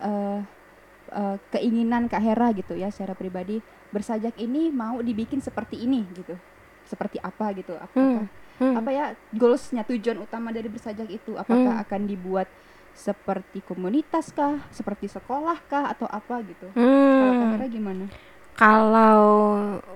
eh, 0.00 0.40
eh, 1.10 1.36
keinginan 1.50 2.08
Kak 2.08 2.24
Hera 2.24 2.48
gitu 2.52 2.72
ya 2.72 2.88
secara 2.88 3.12
pribadi 3.12 3.60
bersajak 3.90 4.32
ini 4.36 4.72
mau 4.72 4.96
dibikin 4.98 5.38
seperti 5.38 5.76
ini 5.76 6.08
gitu, 6.10 6.32
seperti 6.82 7.20
apa 7.20 7.52
gitu? 7.52 7.76
Apakah 7.76 8.24
Hmm. 8.56 8.74
apa 8.76 8.90
ya 8.90 9.04
goalsnya 9.30 9.84
tujuan 9.84 10.16
utama 10.18 10.50
dari 10.50 10.66
bersajak 10.66 11.04
itu? 11.06 11.36
Apakah 11.36 11.76
Hmm. 11.76 11.84
akan 11.84 12.00
dibuat 12.04 12.48
seperti 12.90 13.60
komunitas 13.60 14.32
kah, 14.32 14.64
seperti 14.68 15.06
sekolah 15.06 15.60
kah, 15.64 15.92
atau 15.92 16.08
apa 16.08 16.40
gitu? 16.42 16.72
Kalau 16.72 17.32
Kak 17.32 17.44
Hmm. 17.44 17.52
Hera 17.54 17.66
gimana? 17.68 18.04
Kalau 18.60 19.16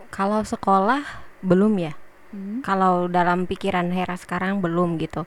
kalau 0.09 0.41
sekolah 0.41 1.05
belum 1.45 1.77
ya? 1.77 1.93
Hmm. 2.35 2.67
kalau 2.67 3.07
dalam 3.07 3.47
pikiran 3.47 3.95
Hera 3.95 4.19
sekarang 4.19 4.59
belum 4.59 4.99
gitu. 4.99 5.23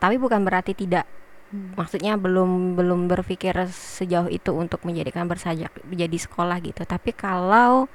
Tapi 0.00 0.16
bukan 0.16 0.46
berarti 0.46 0.72
tidak. 0.72 1.04
Hmm. 1.46 1.78
maksudnya 1.78 2.18
belum 2.18 2.74
belum 2.74 3.06
berpikir 3.06 3.54
sejauh 3.70 4.26
itu 4.26 4.50
untuk 4.50 4.82
menjadikan 4.82 5.30
bersajak 5.30 5.70
menjadi 5.86 6.18
sekolah 6.18 6.58
gitu. 6.58 6.82
Tapi 6.82 7.14
kalau 7.14 7.86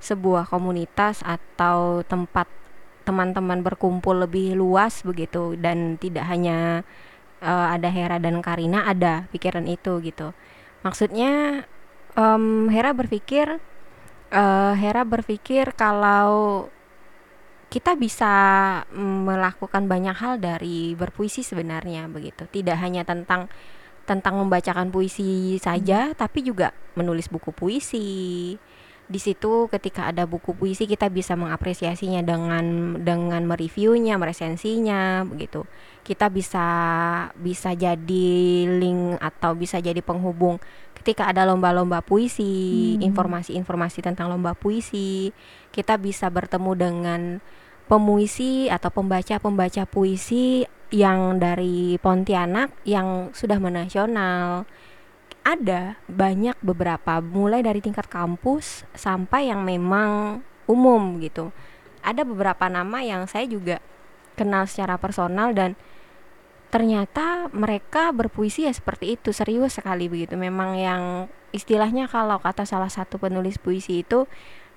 sebuah 0.00 0.48
komunitas 0.48 1.20
atau 1.20 2.00
tempat 2.04 2.48
teman-teman 3.04 3.60
berkumpul 3.60 4.24
lebih 4.24 4.56
luas 4.56 5.04
begitu 5.04 5.52
dan 5.60 6.00
tidak 6.00 6.24
hanya 6.24 6.80
eh, 7.44 7.66
ada 7.76 7.88
Hera 7.92 8.16
dan 8.16 8.40
Karina 8.40 8.88
ada 8.88 9.28
pikiran 9.28 9.68
itu 9.68 10.00
gitu. 10.00 10.32
Maksudnya 10.80 11.64
em, 12.16 12.72
Hera 12.72 12.96
berpikir 12.96 13.60
eh, 14.30 14.72
Hera 14.78 15.02
berpikir 15.04 15.74
kalau 15.76 16.68
kita 17.74 17.98
bisa 17.98 18.32
melakukan 18.94 19.90
banyak 19.90 20.14
hal 20.14 20.38
dari 20.38 20.94
berpuisi 20.94 21.42
sebenarnya 21.42 22.06
begitu. 22.06 22.46
Tidak 22.46 22.78
hanya 22.78 23.02
tentang 23.02 23.50
tentang 24.06 24.38
membacakan 24.38 24.94
puisi 24.94 25.58
saja, 25.58 26.14
tapi 26.14 26.46
juga 26.46 26.70
menulis 26.94 27.26
buku 27.26 27.50
puisi. 27.50 28.54
Di 29.04 29.20
situ 29.20 29.68
ketika 29.68 30.08
ada 30.08 30.24
buku 30.24 30.56
puisi 30.56 30.88
kita 30.88 31.12
bisa 31.12 31.36
mengapresiasinya 31.36 32.24
dengan 32.24 32.96
dengan 33.02 33.42
mereviewnya, 33.44 34.16
meresensinya 34.16 35.26
begitu. 35.28 35.68
Kita 36.06 36.30
bisa 36.32 36.66
bisa 37.36 37.74
jadi 37.74 38.28
link 38.70 39.20
atau 39.20 39.52
bisa 39.58 39.82
jadi 39.82 40.00
penghubung 40.00 40.56
ketika 41.04 41.28
ada 41.28 41.44
lomba-lomba 41.44 42.00
puisi, 42.00 42.96
Hmm. 42.96 43.04
informasi-informasi 43.12 44.00
tentang 44.00 44.32
lomba 44.32 44.56
puisi, 44.56 45.36
kita 45.68 46.00
bisa 46.00 46.32
bertemu 46.32 46.72
dengan 46.72 47.20
pemuisi 47.92 48.72
atau 48.72 48.88
pembaca-pembaca 48.88 49.84
puisi 49.84 50.64
yang 50.88 51.36
dari 51.36 52.00
Pontianak 52.00 52.72
yang 52.88 53.28
sudah 53.36 53.60
menasional. 53.60 54.64
Ada 55.44 56.00
banyak 56.08 56.56
beberapa 56.64 57.20
mulai 57.20 57.60
dari 57.60 57.84
tingkat 57.84 58.08
kampus 58.08 58.88
sampai 58.96 59.52
yang 59.52 59.60
memang 59.60 60.40
umum 60.64 61.20
gitu. 61.20 61.52
Ada 62.00 62.24
beberapa 62.24 62.64
nama 62.72 63.04
yang 63.04 63.28
saya 63.28 63.44
juga 63.44 63.76
kenal 64.40 64.64
secara 64.64 64.96
personal 64.96 65.52
dan 65.52 65.76
ternyata 66.74 67.46
mereka 67.54 68.10
berpuisi 68.10 68.66
ya 68.66 68.74
seperti 68.74 69.14
itu 69.14 69.30
serius 69.30 69.78
sekali 69.78 70.10
begitu. 70.10 70.34
Memang 70.34 70.74
yang 70.74 71.30
istilahnya 71.54 72.10
kalau 72.10 72.42
kata 72.42 72.66
salah 72.66 72.90
satu 72.90 73.22
penulis 73.22 73.62
puisi 73.62 74.02
itu 74.02 74.26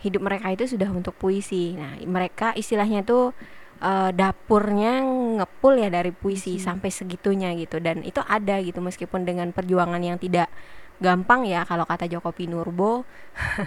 hidup 0.06 0.22
mereka 0.22 0.54
itu 0.54 0.70
sudah 0.70 0.94
untuk 0.94 1.18
puisi. 1.18 1.74
Nah 1.74 1.98
mereka 2.06 2.54
istilahnya 2.54 3.02
itu 3.02 3.34
eh, 3.82 4.14
dapurnya 4.14 5.02
ngepul 5.42 5.74
ya 5.82 5.90
dari 5.90 6.14
puisi 6.14 6.62
Puisi. 6.62 6.66
sampai 6.70 6.94
segitunya 6.94 7.58
gitu. 7.58 7.82
Dan 7.82 8.06
itu 8.06 8.22
ada 8.30 8.62
gitu 8.62 8.78
meskipun 8.78 9.26
dengan 9.26 9.50
perjuangan 9.50 9.98
yang 9.98 10.22
tidak 10.22 10.54
gampang 11.02 11.50
ya 11.50 11.66
kalau 11.66 11.90
kata 11.90 12.06
Joko 12.06 12.30
Pinurbo 12.30 13.10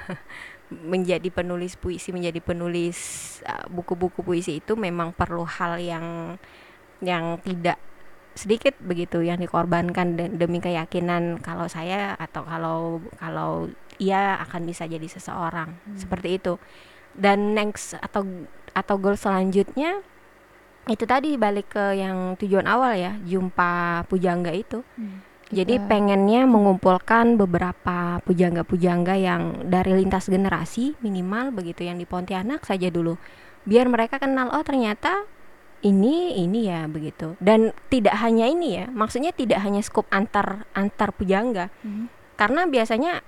menjadi 0.95 1.35
penulis 1.35 1.75
puisi 1.75 2.15
menjadi 2.15 2.39
penulis 2.39 2.99
eh, 3.43 3.67
buku-buku 3.67 4.23
puisi 4.23 4.63
itu 4.63 4.79
memang 4.79 5.11
perlu 5.11 5.43
hal 5.43 5.83
yang 5.83 6.39
yang 7.03 7.43
tidak 7.43 7.90
sedikit 8.35 8.79
begitu 8.81 9.21
yang 9.21 9.39
dikorbankan 9.39 10.17
de- 10.17 10.33
demi 10.33 10.63
keyakinan 10.63 11.43
kalau 11.43 11.67
saya 11.67 12.15
atau 12.17 12.43
kalau 12.47 12.79
kalau 13.19 13.51
ia 14.01 14.39
akan 14.41 14.65
bisa 14.65 14.89
jadi 14.89 15.05
seseorang. 15.05 15.77
Seperti 15.99 16.41
itu. 16.41 16.57
Dan 17.13 17.53
next 17.59 17.99
atau 17.99 18.25
atau 18.71 18.95
goal 18.97 19.19
selanjutnya 19.19 20.01
itu 20.89 21.05
tadi 21.05 21.37
balik 21.37 21.75
ke 21.77 21.99
yang 21.99 22.35
tujuan 22.41 22.65
awal 22.65 22.97
ya 22.97 23.13
jumpa 23.27 24.05
pujangga 24.09 24.55
itu. 24.57 24.81
Jadi 25.51 25.83
Kita- 25.83 25.87
pengennya 25.91 26.47
mengumpulkan 26.47 27.35
beberapa 27.35 28.23
pujangga-pujangga 28.23 29.19
yang 29.19 29.67
dari 29.67 29.99
lintas 29.99 30.31
generasi 30.31 30.95
minimal 31.03 31.51
begitu 31.51 31.83
yang 31.83 31.99
di 31.99 32.07
Pontianak 32.07 32.63
saja 32.63 32.87
dulu. 32.87 33.19
Biar 33.67 33.91
mereka 33.91 34.23
kenal 34.23 34.55
oh 34.55 34.63
ternyata 34.63 35.27
ini 35.81 36.37
ini 36.37 36.69
ya 36.69 36.85
begitu 36.85 37.37
dan 37.41 37.73
tidak 37.89 38.17
hanya 38.21 38.45
ini 38.45 38.85
ya 38.85 38.87
maksudnya 38.93 39.33
tidak 39.33 39.65
hanya 39.65 39.81
skup 39.81 40.05
antar 40.13 40.69
antar 40.77 41.13
pujangga 41.17 41.73
Hmm. 41.81 42.13
karena 42.37 42.69
biasanya 42.69 43.25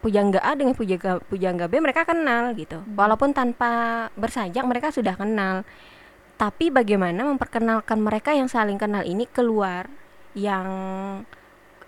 pujangga 0.00 0.40
A 0.40 0.52
dengan 0.56 0.76
pujangga 0.76 1.20
pujangga 1.28 1.68
B 1.68 1.80
mereka 1.80 2.08
kenal 2.08 2.56
gitu 2.56 2.80
Hmm. 2.80 2.96
walaupun 2.96 3.36
tanpa 3.36 4.08
bersajak 4.16 4.64
mereka 4.64 4.88
sudah 4.92 5.16
kenal 5.16 5.68
tapi 6.34 6.72
bagaimana 6.72 7.22
memperkenalkan 7.24 8.00
mereka 8.00 8.34
yang 8.34 8.48
saling 8.50 8.80
kenal 8.80 9.04
ini 9.06 9.28
keluar 9.28 9.86
yang 10.34 10.66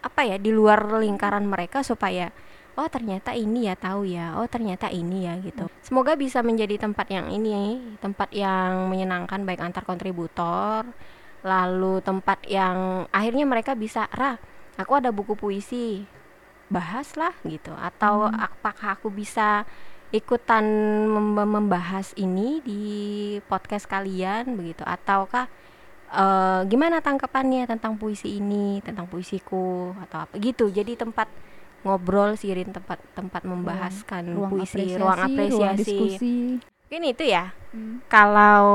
apa 0.05 0.23
ya 0.23 0.39
di 0.39 0.55
luar 0.55 1.03
lingkaran 1.03 1.43
mereka 1.49 1.83
supaya 1.83 2.31
oh 2.77 2.89
ternyata 2.93 3.33
ini 3.33 3.67
ya 3.69 3.75
tahu 3.75 4.05
ya. 4.09 4.37
Oh 4.37 4.47
ternyata 4.47 4.93
ini 4.93 5.25
ya 5.25 5.35
gitu. 5.41 5.67
Semoga 5.81 6.15
bisa 6.15 6.45
menjadi 6.45 6.77
tempat 6.77 7.09
yang 7.09 7.33
ini 7.33 7.81
tempat 8.05 8.31
yang 8.37 8.93
menyenangkan 8.93 9.43
baik 9.49 9.61
antar 9.65 9.83
kontributor 9.83 10.85
lalu 11.47 12.03
tempat 12.03 12.43
yang 12.51 13.07
akhirnya 13.15 13.47
mereka 13.47 13.73
bisa 13.79 14.11
rah 14.11 14.37
aku 14.77 14.93
ada 14.99 15.09
buku 15.15 15.33
puisi 15.39 16.05
bahas 16.69 17.15
lah 17.17 17.33
gitu. 17.47 17.73
Atau 17.75 18.29
Hmm. 18.29 18.37
apakah 18.37 18.99
aku 18.99 19.09
bisa 19.09 19.65
ikutan 20.15 20.63
mem- 21.11 21.51
membahas 21.51 22.15
ini 22.15 22.63
di 22.63 22.83
podcast 23.49 23.89
kalian 23.91 24.55
begitu. 24.55 24.85
Ataukah 24.87 25.49
eh, 26.07 26.61
gimana 26.71 27.03
tangkapannya 27.03 27.67
tentang 27.67 27.99
puisi 27.99 28.39
ini 28.39 28.79
tentang 28.85 29.11
puisiku 29.11 29.91
atau 30.07 30.23
apa 30.29 30.35
gitu. 30.39 30.71
Jadi 30.71 30.95
tempat 30.95 31.27
ngobrol 31.87 32.35
sirin 32.35 32.69
tempat 32.69 32.99
tempat 33.13 33.43
membahaskan 33.43 34.27
ruang 34.29 34.51
puisi 34.53 34.75
apresiasi, 34.77 34.99
ruang 34.99 35.19
apresiasi 35.21 35.79
diskusi. 35.81 36.35
mungkin 36.85 37.03
itu 37.07 37.25
ya 37.25 37.55
Hmm. 37.71 38.03
kalau 38.07 38.67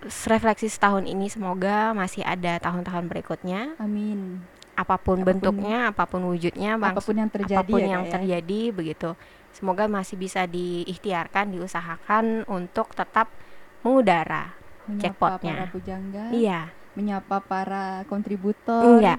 refleksi 0.00 0.66
setahun 0.66 1.04
ini 1.04 1.26
semoga 1.26 1.90
masih 1.92 2.22
ada 2.22 2.58
tahun-tahun 2.58 3.06
berikutnya 3.06 3.74
Amin. 3.76 4.42
apa 4.74 4.96
pun, 4.96 5.18
Apapun- 5.18 5.26
bentuknya 5.28 5.90
apa 5.90 6.04
pun 6.04 6.22
wujudnya 6.24 6.74
bang- 6.74 6.92
Apa 6.92 7.00
pun 7.00 7.14
yang 7.14 7.28
terjadi 7.28 7.60
apa 7.60 7.68
pun 7.68 7.80
ya, 7.80 7.90
yang 7.92 8.04
ya. 8.04 8.12
terjadi 8.12 8.60
begitu 8.72 9.10
semoga 9.50 9.84
masih 9.86 10.16
bisa 10.16 10.42
diikhtiarkan 10.44 11.52
diusahakan 11.52 12.24
untuk 12.46 12.90
tetap 12.90 13.28
mengudara 13.80 14.54
Menyapa 14.82 14.98
Jackpotnya. 14.98 15.54
para 15.54 15.66
pujangga, 15.68 16.24
Iya. 16.30 16.60
menyapa 16.92 17.36
para 17.40 17.84
kontributor. 18.04 18.98
Iya. 18.98 19.14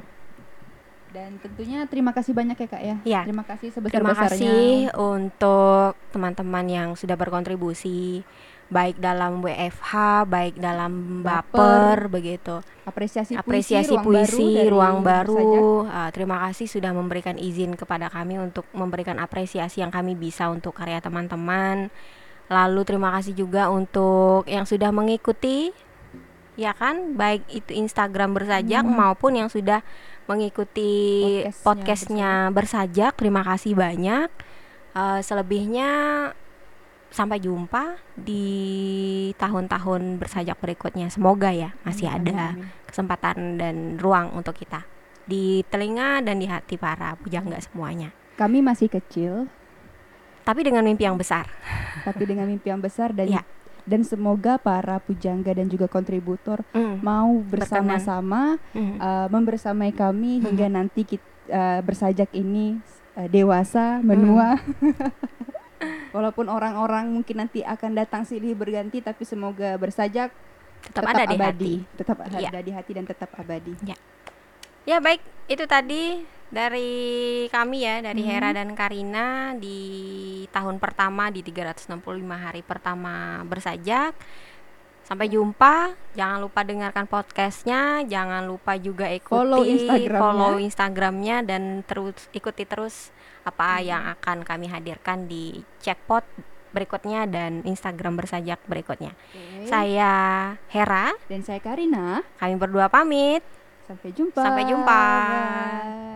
Dan 1.14 1.38
tentunya 1.38 1.86
terima 1.86 2.10
kasih 2.10 2.34
banyak 2.34 2.58
ya 2.58 2.68
Kak 2.68 2.82
ya. 2.82 2.96
Iya. 3.06 3.22
Terima 3.30 3.46
kasih 3.46 3.70
Terima 3.70 3.86
sebesar-besarnya. 3.86 4.34
kasih 4.34 4.74
untuk 4.98 5.94
teman-teman 6.10 6.66
yang 6.66 6.90
sudah 6.98 7.14
berkontribusi 7.14 8.26
baik 8.74 8.98
dalam 8.98 9.46
WFH, 9.46 10.26
baik 10.26 10.58
dalam 10.58 11.22
baper, 11.22 12.10
begitu. 12.10 12.66
Apresiasi, 12.90 13.38
Apresiasi 13.38 13.94
puisi, 14.02 14.34
puisi, 14.34 14.66
ruang 14.66 15.06
baru. 15.06 15.38
Bersajak. 15.38 15.94
Uh, 15.94 16.10
terima 16.10 16.38
kasih 16.50 16.66
sudah 16.66 16.90
memberikan 16.90 17.38
izin 17.38 17.78
kepada 17.78 18.10
kami 18.10 18.42
untuk 18.42 18.66
memberikan 18.74 19.22
apresiasi 19.22 19.86
yang 19.86 19.94
kami 19.94 20.18
bisa 20.18 20.50
untuk 20.50 20.74
karya 20.74 20.98
teman-teman. 20.98 21.94
Lalu 22.50 22.82
terima 22.84 23.14
kasih 23.14 23.38
juga 23.38 23.70
untuk 23.70 24.50
yang 24.50 24.66
sudah 24.66 24.90
mengikuti 24.90 25.72
ya 26.56 26.72
kan, 26.72 27.14
baik 27.14 27.44
itu 27.50 27.74
Instagram 27.74 28.34
bersajak 28.34 28.84
Hmm. 28.84 28.94
maupun 28.94 29.34
yang 29.36 29.50
sudah 29.50 29.82
mengikuti 30.26 30.92
Podcastnya 31.44 31.64
podcastnya 31.64 32.32
bersajak. 32.50 33.12
Terima 33.16 33.42
kasih 33.44 33.74
banyak. 33.74 34.30
Uh, 34.94 35.20
selebihnya 35.20 35.90
sampai 37.10 37.38
jumpa 37.38 37.98
di 38.14 38.46
tahun-tahun 39.36 40.18
bersajak 40.18 40.58
berikutnya. 40.58 41.10
Semoga 41.10 41.50
ya 41.50 41.74
masih 41.82 42.10
Amin, 42.10 42.34
ada 42.34 42.58
amin, 42.58 42.70
kesempatan 42.86 43.38
dan 43.58 43.76
ruang 43.98 44.34
untuk 44.34 44.54
kita 44.54 44.86
di 45.24 45.64
telinga 45.68 46.22
dan 46.22 46.38
di 46.38 46.46
hati 46.46 46.76
para 46.76 47.16
pujangga 47.16 47.58
semuanya. 47.62 48.12
Kami 48.34 48.60
masih 48.60 48.90
kecil, 48.90 49.46
Tapi 50.44 50.60
dengan 50.62 50.84
mimpi 50.84 51.08
yang 51.08 51.16
besar. 51.16 51.48
tapi 52.04 52.28
dengan 52.28 52.44
mimpi 52.44 52.68
yang 52.68 52.84
besar 52.84 53.16
dan 53.16 53.32
Iya. 53.32 53.42
Dan 53.84 54.02
semoga 54.02 54.56
para 54.56 54.98
pujangga 54.98 55.52
dan 55.52 55.68
juga 55.68 55.86
kontributor 55.86 56.64
Mm, 56.72 56.96
mau 57.00 57.32
bersama-sama 57.40 58.56
mm. 58.72 58.96
uh, 58.98 59.28
membersamai 59.28 59.92
kami 59.92 60.40
Mhm. 60.40 60.44
hingga 60.46 60.68
nanti 60.70 61.02
kita 61.06 61.22
bersajak 61.82 62.32
ini 62.32 62.80
uh, 63.14 63.28
dewasa 63.28 64.00
menua. 64.00 64.56
Walaupun 66.16 66.48
orang-orang 66.48 67.12
mungkin 67.12 67.42
nanti 67.42 67.60
akan 67.60 67.92
datang 67.94 68.24
silih 68.24 68.54
berganti, 68.54 69.02
tapi 69.02 69.26
semoga 69.26 69.76
bersajak 69.76 70.32
tetap, 70.80 71.04
ada 71.04 71.26
di 71.26 71.36
hati. 71.36 71.42
abadi, 71.42 71.74
tetap 71.98 72.18
Iya. 72.30 72.50
ada 72.50 72.62
di 72.62 72.72
hati 72.72 72.92
dan 72.94 73.04
tetap 73.04 73.30
abadi. 73.34 73.74
Ya 74.84 75.00
baik, 75.00 75.20
itu 75.48 75.66
tadi 75.66 76.22
dari 76.54 76.94
kami 77.50 77.78
ya, 77.82 77.96
dari 78.00 78.22
Mhm. 78.22 78.30
Hera 78.30 78.50
dan 78.54 78.70
Karina 78.72 79.28
di 79.58 79.80
tahun 80.48 80.78
pertama 80.78 81.34
di 81.34 81.42
365 81.42 82.38
hari 82.38 82.62
pertama 82.62 83.42
bersajak. 83.44 84.14
Sampai 85.04 85.28
jumpa. 85.28 85.92
Jangan 86.16 86.40
lupa 86.40 86.64
dengarkan 86.64 87.04
podcastnya. 87.06 88.06
Jangan 88.06 88.48
lupa 88.48 88.78
juga 88.78 89.12
ikuti 89.12 89.36
Follow 89.36 89.66
Instagramnya. 89.66 90.22
follow 90.22 90.54
Instagramnya 90.56 91.38
dan 91.44 91.84
terus 91.84 92.16
ikuti 92.32 92.64
terus 92.64 93.12
apa 93.44 93.82
Mhm. 93.82 93.84
yang 93.84 94.04
akan 94.16 94.38
kami 94.48 94.72
hadirkan 94.72 95.28
di 95.28 95.60
Checkpot 95.84 96.24
berikutnya 96.72 97.28
dan 97.28 97.62
Instagram 97.62 98.16
bersajak 98.16 98.64
berikutnya. 98.64 99.12
Oke. 99.12 99.68
Saya 99.68 100.14
Hera. 100.72 101.12
dan 101.28 101.42
saya 101.44 101.60
Karina. 101.60 102.24
Kami 102.40 102.56
berdua 102.56 102.88
pamit. 102.88 103.44
Sampai 103.84 104.16
jumpa. 104.16 104.40
Sampai 104.40 104.64
jumpa. 104.64 105.02
Bye. 105.28 106.13